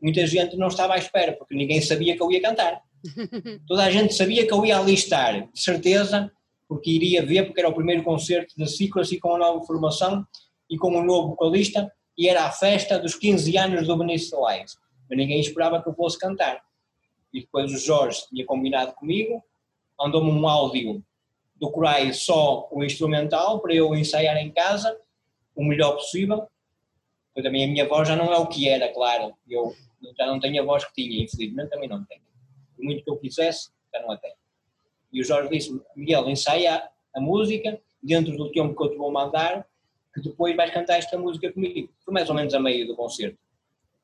muita 0.00 0.26
gente 0.26 0.56
não 0.56 0.68
estava 0.68 0.94
à 0.94 0.98
espera 0.98 1.32
porque 1.32 1.54
ninguém 1.54 1.80
sabia 1.80 2.16
que 2.16 2.22
eu 2.22 2.30
ia 2.30 2.40
cantar. 2.40 2.80
Toda 3.66 3.84
a 3.84 3.90
gente 3.90 4.14
sabia 4.14 4.46
que 4.46 4.52
eu 4.52 4.64
ia 4.64 4.78
ali 4.78 4.94
estar, 4.94 5.48
de 5.52 5.60
certeza, 5.60 6.30
porque 6.68 6.90
iria 6.90 7.24
ver, 7.24 7.44
porque 7.44 7.60
era 7.60 7.68
o 7.68 7.74
primeiro 7.74 8.02
concerto 8.02 8.54
da 8.56 8.66
Secrecy 8.66 9.18
com 9.18 9.34
a 9.34 9.38
nova 9.38 9.64
formação 9.64 10.24
e 10.70 10.76
com 10.76 10.96
um 10.96 11.04
novo 11.04 11.30
vocalista 11.30 11.90
e 12.16 12.28
era 12.28 12.46
a 12.46 12.50
festa 12.50 12.98
dos 12.98 13.14
15 13.14 13.56
anos 13.56 13.86
do 13.86 13.96
Benício 13.96 14.38
Lions. 14.38 14.78
Mas 15.08 15.18
ninguém 15.18 15.40
esperava 15.40 15.82
que 15.82 15.88
eu 15.88 15.94
fosse 15.94 16.18
cantar. 16.18 16.62
E 17.32 17.40
depois 17.40 17.72
o 17.72 17.78
Jorge 17.78 18.26
tinha 18.28 18.44
combinado 18.44 18.94
comigo, 18.94 19.42
mandou-me 19.98 20.30
um 20.30 20.48
áudio 20.48 21.04
do 21.54 21.70
Corai 21.70 22.12
só 22.12 22.68
o 22.70 22.84
instrumental 22.84 23.60
para 23.60 23.74
eu 23.74 23.94
ensaiar 23.94 24.36
em 24.36 24.50
casa 24.50 24.98
o 25.54 25.64
melhor 25.64 25.92
possível. 25.92 26.46
Eu 27.34 27.42
também 27.42 27.64
a 27.64 27.68
minha 27.68 27.86
voz 27.86 28.08
já 28.08 28.16
não 28.16 28.32
é 28.32 28.38
o 28.38 28.46
que 28.46 28.68
era, 28.68 28.92
claro. 28.92 29.34
Eu 29.48 29.74
já 30.16 30.26
não 30.26 30.40
tenho 30.40 30.62
a 30.62 30.64
voz 30.64 30.84
que 30.84 30.94
tinha, 30.94 31.24
infelizmente 31.24 31.70
também 31.70 31.88
não 31.88 32.04
tenho. 32.04 32.22
Por 32.74 32.84
muito 32.84 33.04
que 33.04 33.10
eu 33.10 33.16
quisesse, 33.18 33.70
já 33.92 34.00
não 34.00 34.10
a 34.10 34.16
tenho. 34.16 34.34
E 35.12 35.20
o 35.20 35.24
Jorge 35.24 35.48
disse-me, 35.50 35.80
Miguel, 35.94 36.28
ensaia 36.28 36.88
a 37.14 37.20
música 37.20 37.80
dentro 38.02 38.36
do 38.36 38.50
tempo 38.50 38.74
que 38.74 38.82
eu 38.82 38.90
te 38.90 38.96
vou 38.96 39.10
mandar 39.10 39.66
que 40.16 40.22
depois 40.22 40.56
vais 40.56 40.72
cantar 40.72 40.96
esta 40.96 41.18
música 41.18 41.52
comigo. 41.52 41.92
Foi 42.02 42.14
mais 42.14 42.28
ou 42.30 42.34
menos 42.34 42.54
a 42.54 42.60
meio 42.60 42.86
do 42.86 42.96
concerto. 42.96 43.36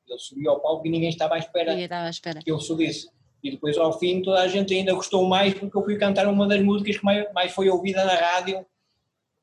Ele 0.07 0.19
subiu 0.19 0.51
ao 0.51 0.59
palco 0.59 0.85
e 0.85 0.89
ninguém 0.91 1.09
estava 1.09 1.33
à 1.35 1.37
espera, 1.39 1.71
ninguém 1.71 1.85
estava 1.85 2.05
à 2.05 2.09
espera. 2.09 2.39
que 2.39 2.51
eu 2.51 2.59
subisse. 2.59 3.09
E 3.41 3.49
depois 3.49 3.75
ao 3.77 3.97
fim 3.97 4.21
toda 4.21 4.39
a 4.39 4.47
gente 4.47 4.73
ainda 4.73 4.93
gostou 4.93 5.27
mais 5.27 5.55
porque 5.55 5.75
eu 5.75 5.83
fui 5.83 5.97
cantar 5.97 6.27
uma 6.27 6.47
das 6.47 6.61
músicas 6.61 6.97
que 6.97 7.03
mais, 7.03 7.33
mais 7.33 7.51
foi 7.51 7.67
ouvida 7.67 8.05
na 8.05 8.13
rádio 8.13 8.63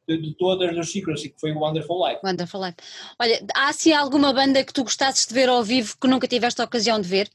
de, 0.07 0.17
de 0.17 0.35
todas 0.35 0.75
dos 0.75 0.93
Secrecy, 0.93 1.31
que 1.31 1.41
foi 1.41 1.51
o 1.51 1.59
Wonderful 1.59 2.07
Life. 2.07 2.21
Wonderful 2.25 2.65
Life. 2.65 2.77
Olha, 3.19 3.45
há 3.55 3.69
assim 3.69 3.93
alguma 3.93 4.33
banda 4.33 4.63
que 4.63 4.73
tu 4.73 4.85
gostasses 4.85 5.27
de 5.27 5.35
ver 5.35 5.49
ao 5.49 5.65
vivo 5.65 5.97
que 6.01 6.07
nunca 6.07 6.29
tiveste 6.29 6.61
a 6.61 6.65
ocasião 6.65 7.01
de 7.01 7.09
ver? 7.09 7.29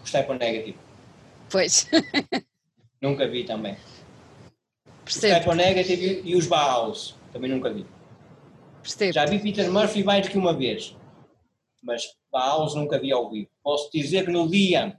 Gostei 0.00 0.22
para 0.22 0.38
Negative. 0.38 0.78
Pois. 1.48 1.88
nunca 3.00 3.26
vi 3.26 3.44
também. 3.44 3.74
Percebo. 5.12 5.54
Negative 5.54 6.22
e, 6.24 6.36
os 6.36 6.46
Baals 6.46 7.16
também 7.32 7.50
nunca 7.50 7.72
vi. 7.72 7.84
Percebo. 8.80 9.12
Já 9.12 9.26
vi 9.26 9.40
Peter 9.40 9.70
Murphy 9.70 10.04
mais 10.04 10.26
do 10.26 10.30
que 10.30 10.38
uma 10.38 10.54
vez, 10.54 10.96
mas 11.82 12.16
Bauhaus 12.30 12.74
nunca 12.74 12.98
vi 12.98 13.12
ao 13.12 13.28
vivo. 13.30 13.50
Posso 13.62 13.90
dizer 13.92 14.24
que 14.24 14.30
no 14.30 14.48
dia 14.48 14.98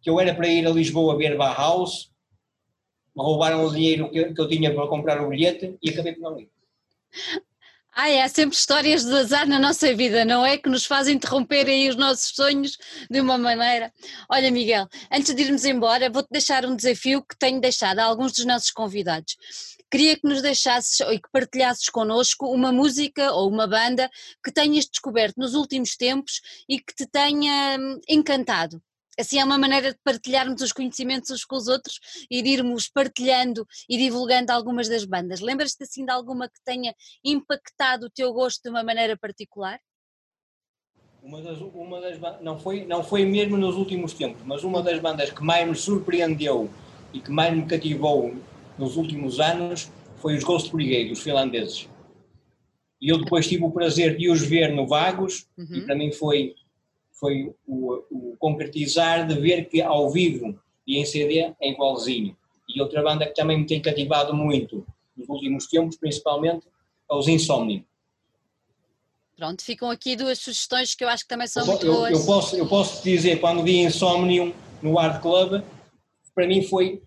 que 0.00 0.10
eu 0.10 0.18
era 0.18 0.34
para 0.34 0.48
ir 0.48 0.66
a 0.66 0.70
Lisboa 0.70 1.16
ver 1.16 1.36
Bauhaus, 1.36 2.10
me 3.14 3.22
roubaram 3.22 3.64
o 3.64 3.70
dinheiro 3.70 4.10
que, 4.10 4.32
que 4.32 4.40
eu 4.40 4.48
tinha 4.48 4.74
para 4.74 4.88
comprar 4.88 5.20
o 5.20 5.28
bilhete 5.28 5.76
e 5.82 5.90
acabei 5.90 6.14
por 6.14 6.22
não 6.22 6.40
ir. 6.40 6.50
Ai, 7.94 8.20
há 8.22 8.28
sempre 8.28 8.56
histórias 8.56 9.04
de 9.04 9.14
azar 9.14 9.46
na 9.46 9.58
nossa 9.58 9.94
vida, 9.94 10.24
não 10.24 10.46
é? 10.46 10.56
Que 10.56 10.70
nos 10.70 10.86
fazem 10.86 11.16
interromper 11.16 11.66
aí 11.66 11.90
os 11.90 11.96
nossos 11.96 12.34
sonhos 12.34 12.78
de 13.10 13.20
uma 13.20 13.36
maneira. 13.36 13.92
Olha, 14.30 14.50
Miguel, 14.50 14.88
antes 15.10 15.34
de 15.34 15.42
irmos 15.42 15.66
embora, 15.66 16.08
vou-te 16.08 16.28
deixar 16.30 16.64
um 16.64 16.74
desafio 16.74 17.22
que 17.22 17.36
tenho 17.38 17.60
deixado 17.60 17.98
a 17.98 18.04
alguns 18.04 18.32
dos 18.32 18.46
nossos 18.46 18.70
convidados. 18.70 19.36
Queria 19.90 20.16
que 20.16 20.26
nos 20.26 20.40
deixasses 20.40 21.00
e 21.00 21.18
que 21.18 21.30
partilhasses 21.30 21.90
connosco 21.90 22.46
uma 22.46 22.72
música 22.72 23.30
ou 23.32 23.46
uma 23.50 23.66
banda 23.66 24.10
que 24.42 24.50
tenhas 24.50 24.86
descoberto 24.86 25.36
nos 25.36 25.52
últimos 25.52 25.94
tempos 25.94 26.40
e 26.66 26.78
que 26.78 26.94
te 26.94 27.06
tenha 27.06 27.76
hum, 27.78 28.00
encantado. 28.08 28.82
Assim 29.18 29.38
é 29.38 29.44
uma 29.44 29.58
maneira 29.58 29.92
de 29.92 29.98
partilharmos 30.02 30.62
os 30.62 30.72
conhecimentos 30.72 31.30
uns 31.30 31.44
com 31.44 31.56
os 31.56 31.68
outros 31.68 32.00
e 32.30 32.42
de 32.42 32.48
irmos 32.48 32.88
partilhando 32.88 33.66
e 33.88 33.98
divulgando 33.98 34.50
algumas 34.52 34.88
das 34.88 35.04
bandas. 35.04 35.40
Lembras-te 35.40 35.82
assim 35.84 36.04
de 36.04 36.10
alguma 36.10 36.48
que 36.48 36.58
tenha 36.64 36.94
impactado 37.24 38.06
o 38.06 38.10
teu 38.10 38.32
gosto 38.32 38.62
de 38.62 38.70
uma 38.70 38.82
maneira 38.82 39.16
particular? 39.16 39.78
Uma 41.22 41.40
das, 41.40 41.58
uma 41.60 42.00
das 42.00 42.18
não 42.40 42.58
foi 42.58 42.84
não 42.84 43.04
foi 43.04 43.24
mesmo 43.24 43.56
nos 43.56 43.76
últimos 43.76 44.12
tempos, 44.12 44.42
mas 44.44 44.64
uma 44.64 44.82
das 44.82 44.98
bandas 44.98 45.30
que 45.30 45.42
mais 45.42 45.68
me 45.68 45.76
surpreendeu 45.76 46.68
e 47.12 47.20
que 47.20 47.30
mais 47.30 47.54
me 47.54 47.64
cativou 47.66 48.34
nos 48.78 48.96
últimos 48.96 49.38
anos 49.38 49.90
foi 50.16 50.36
os 50.36 50.42
Ghost 50.42 50.72
Brigade, 50.72 51.12
os 51.12 51.20
finlandeses. 51.20 51.88
E 53.00 53.08
eu 53.08 53.18
depois 53.18 53.46
tive 53.46 53.64
o 53.64 53.70
prazer 53.70 54.16
de 54.16 54.30
os 54.30 54.40
ver 54.40 54.72
no 54.72 54.86
Vagos 54.86 55.46
uhum. 55.58 55.76
e 55.76 55.80
para 55.82 55.94
mim 55.94 56.12
foi 56.12 56.54
foi 57.12 57.54
o, 57.66 58.04
o, 58.10 58.36
concretizar 58.38 59.26
de 59.26 59.34
ver 59.34 59.68
que 59.68 59.80
ao 59.80 60.10
vivo 60.10 60.58
e 60.86 60.98
em 60.98 61.04
CD 61.04 61.54
é 61.60 61.70
igualzinho. 61.70 62.36
E 62.68 62.80
outra 62.80 63.02
banda 63.02 63.26
que 63.26 63.34
também 63.34 63.58
me 63.58 63.66
tem 63.66 63.80
cativado 63.80 64.34
muito 64.34 64.86
nos 65.16 65.28
últimos 65.28 65.66
tempos, 65.66 65.96
principalmente, 65.96 66.66
é 67.10 67.14
os 67.14 67.28
Insomni. 67.28 67.86
Pronto, 69.36 69.62
ficam 69.62 69.90
aqui 69.90 70.14
duas 70.14 70.38
sugestões 70.38 70.94
que 70.94 71.04
eu 71.04 71.08
acho 71.08 71.24
que 71.24 71.28
também 71.28 71.46
são 71.46 71.62
eu, 71.62 71.66
muito 71.66 71.86
eu, 71.86 71.92
boas. 71.92 72.12
Eu 72.12 72.26
posso, 72.26 72.56
eu 72.56 72.68
posso 72.68 73.02
dizer, 73.02 73.40
quando 73.40 73.62
vi 73.62 73.78
Insomnium 73.78 74.52
no 74.80 74.98
Art 74.98 75.20
Club, 75.20 75.62
para 76.34 76.46
mim 76.46 76.62
foi, 76.62 77.02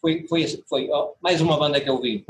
foi, 0.00 0.26
foi, 0.28 0.46
foi 0.68 0.90
oh, 0.90 1.14
mais 1.20 1.40
uma 1.40 1.56
banda 1.58 1.80
que 1.80 1.88
eu 1.88 2.00
vi. 2.00 2.24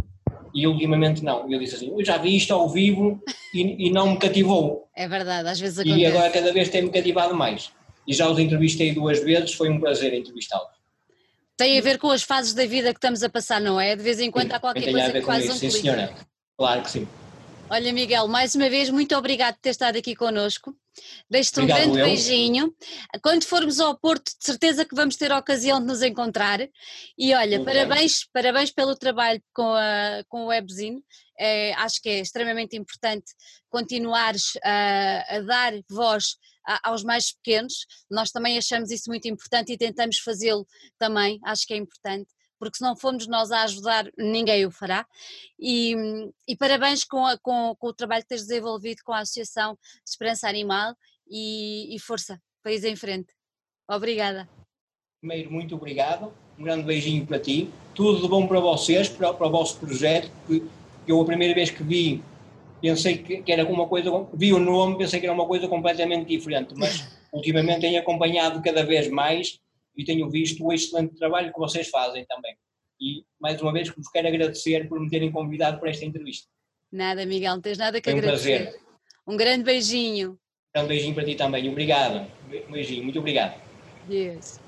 E 0.55 0.67
ultimamente 0.67 1.25
não. 1.25 1.51
Eu 1.51 1.59
disse 1.59 1.75
assim, 1.75 1.91
eu 1.91 2.05
já 2.05 2.17
vi 2.17 2.37
isto 2.37 2.55
ao 2.55 2.69
vivo 2.69 3.21
e, 3.53 3.89
e 3.89 3.91
não 3.91 4.13
me 4.13 4.19
cativou. 4.19 4.89
É 4.95 5.09
verdade, 5.09 5.49
às 5.49 5.59
vezes 5.59 5.81
acontece. 5.81 6.01
E 6.01 6.07
agora 6.07 6.31
cada 6.31 6.53
vez 6.53 6.69
tem-me 6.69 6.91
cativado 6.91 7.35
mais. 7.35 7.73
E 8.07 8.15
já 8.15 8.29
os 8.29 8.39
entrevistei 8.39 8.93
duas 8.95 9.19
vezes, 9.23 9.55
foi 9.55 9.69
um 9.69 9.81
prazer 9.81 10.15
entrevistá-los. 10.15 10.75
Tem 11.57 11.79
a 11.79 11.81
ver 11.81 11.99
com 11.99 12.11
as 12.11 12.23
fases 12.23 12.55
da 12.55 12.67
vida 12.67 12.93
que 12.93 12.99
estamos 12.99 13.23
a 13.23 13.29
passar, 13.29 13.61
não 13.61 13.81
é? 13.81 13.97
De 13.97 14.03
vez 14.03 14.21
em 14.21 14.31
quando 14.31 14.49
sim, 14.49 14.55
há 14.55 14.61
qualquer 14.61 14.91
coisa 14.91 15.13
que 15.13 15.23
faz 15.23 15.49
um 15.49 15.55
Sim, 15.55 15.71
senhora. 15.71 16.15
Claro 16.57 16.83
que 16.83 16.91
sim. 16.91 17.09
Olha, 17.71 17.93
Miguel, 17.93 18.29
mais 18.29 18.55
uma 18.55 18.69
vez, 18.69 18.91
muito 18.91 19.17
obrigado 19.17 19.55
por 19.55 19.61
ter 19.63 19.71
estado 19.71 19.97
aqui 19.97 20.15
connosco. 20.15 20.75
Deixo-te 21.29 21.61
um 21.61 21.67
grande 21.67 21.99
eu. 21.99 22.05
beijinho. 22.05 22.75
Quando 23.23 23.45
formos 23.45 23.81
ao 23.81 23.99
Porto, 23.99 24.33
de 24.39 24.45
certeza 24.45 24.85
que 24.85 24.95
vamos 24.95 25.17
ter 25.17 25.33
a 25.33 25.39
ocasião 25.39 25.81
de 25.81 25.87
nos 25.87 26.03
encontrar. 26.03 26.61
E 27.19 27.35
olha, 27.35 27.59
muito 27.59 27.65
parabéns, 27.65 28.21
bem. 28.21 28.31
parabéns 28.33 28.71
pelo 28.71 28.97
trabalho 28.97 29.43
com, 29.53 29.73
a, 29.73 30.23
com 30.29 30.45
o 30.45 30.47
Webzine. 30.47 31.03
É, 31.39 31.75
acho 31.75 32.01
que 32.01 32.09
é 32.09 32.21
extremamente 32.21 32.77
importante 32.77 33.27
continuares 33.69 34.53
a, 34.63 35.37
a 35.37 35.41
dar 35.41 35.73
voz 35.91 36.37
aos 36.83 37.03
mais 37.03 37.33
pequenos. 37.33 37.87
Nós 38.11 38.31
também 38.31 38.57
achamos 38.57 38.91
isso 38.91 39.11
muito 39.11 39.29
importante 39.29 39.73
e 39.73 39.79
tentamos 39.79 40.19
fazê-lo 40.19 40.67
também, 40.99 41.39
acho 41.45 41.67
que 41.67 41.75
é 41.75 41.77
importante 41.77 42.29
porque 42.65 42.79
se 42.79 42.83
não 42.83 42.97
formos 42.97 43.27
nós 43.27 43.51
a 43.51 43.63
ajudar, 43.63 44.11
ninguém 44.17 44.67
o 44.67 44.71
fará. 44.71 45.07
E, 45.59 45.95
e 46.49 46.57
parabéns 46.57 47.05
com, 47.05 47.25
a, 47.25 47.39
com, 47.39 47.75
com, 47.79 47.89
o 47.89 47.93
trabalho 47.93 48.23
que 48.23 48.29
tens 48.29 48.43
desenvolvido 48.43 49.03
com 49.05 49.13
a 49.13 49.21
Associação 49.21 49.75
de 49.75 50.11
Esperança 50.11 50.49
Animal 50.49 50.95
e, 51.29 51.95
e 51.95 51.99
força, 51.99 52.41
país 52.63 52.85
em 52.85 52.97
frente. 52.97 53.33
Obrigada. 53.89 54.49
Primeiro, 55.21 55.51
muito 55.51 55.75
obrigado, 55.75 56.33
um 56.59 56.65
grande 56.65 56.85
beijinho 56.85 57.27
para 57.27 57.39
ti, 57.39 57.71
tudo 57.95 58.21
de 58.21 58.29
bom 58.29 58.47
para 58.47 58.61
vocês, 58.61 59.09
para, 59.09 59.33
para 59.33 59.47
o 59.47 59.51
vosso 59.51 59.79
projeto, 59.79 60.31
que 60.47 60.63
eu 61.07 61.21
a 61.21 61.25
primeira 61.25 61.55
vez 61.55 61.71
que 61.71 61.83
vi 61.83 62.23
pensei 62.81 63.17
que, 63.17 63.43
que, 63.43 63.51
era 63.51 63.63
alguma 63.63 63.89
coisa, 63.89 64.11
vi 64.35 64.53
o 64.53 64.59
nome, 64.59 64.99
pensei 64.99 65.19
que 65.19 65.25
era 65.25 65.35
uma 65.35 65.47
coisa 65.47 65.67
completamente 65.67 66.29
diferente, 66.29 66.75
mas 66.77 67.09
ultimamente 67.33 67.81
tenho 67.81 67.99
acompanhado 67.99 68.63
cada 68.63 68.85
vez 68.85 69.09
mais 69.09 69.59
e 69.97 70.05
tenho 70.05 70.29
visto 70.31 70.65
o 70.65 70.73
excelente 70.73 71.17
trabalho 71.17 71.53
que 71.53 71.59
vocês 71.59 71.89
fazem 71.89 72.25
também. 72.27 72.57
E, 73.01 73.25
mais 73.41 73.61
uma 73.61 73.73
vez, 73.73 73.89
vos 73.89 74.09
quero 74.09 74.29
agradecer 74.29 74.89
por 74.89 75.01
me 75.01 75.11
terem 75.11 75.31
convidado 75.31 75.79
para 75.79 75.91
esta 75.91 76.05
entrevista. 76.05 76.49
Nada, 76.91 77.27
Miguel, 77.27 77.55
não 77.55 77.61
tens 77.61 77.79
nada 77.79 78.01
que 78.01 78.09
Foi 78.09 78.15
um 78.15 78.23
agradecer. 78.23 78.63
Prazer. 78.63 78.81
Um 79.27 79.37
grande 79.37 79.65
beijinho. 79.65 80.39
Um 80.77 80.87
beijinho 80.87 81.15
para 81.15 81.25
ti 81.25 81.35
também. 81.35 81.69
Obrigado. 81.69 82.31
Um 82.69 82.73
beijinho. 82.73 83.05
Muito 83.05 83.19
obrigado. 83.19 83.61
Deus. 84.09 84.64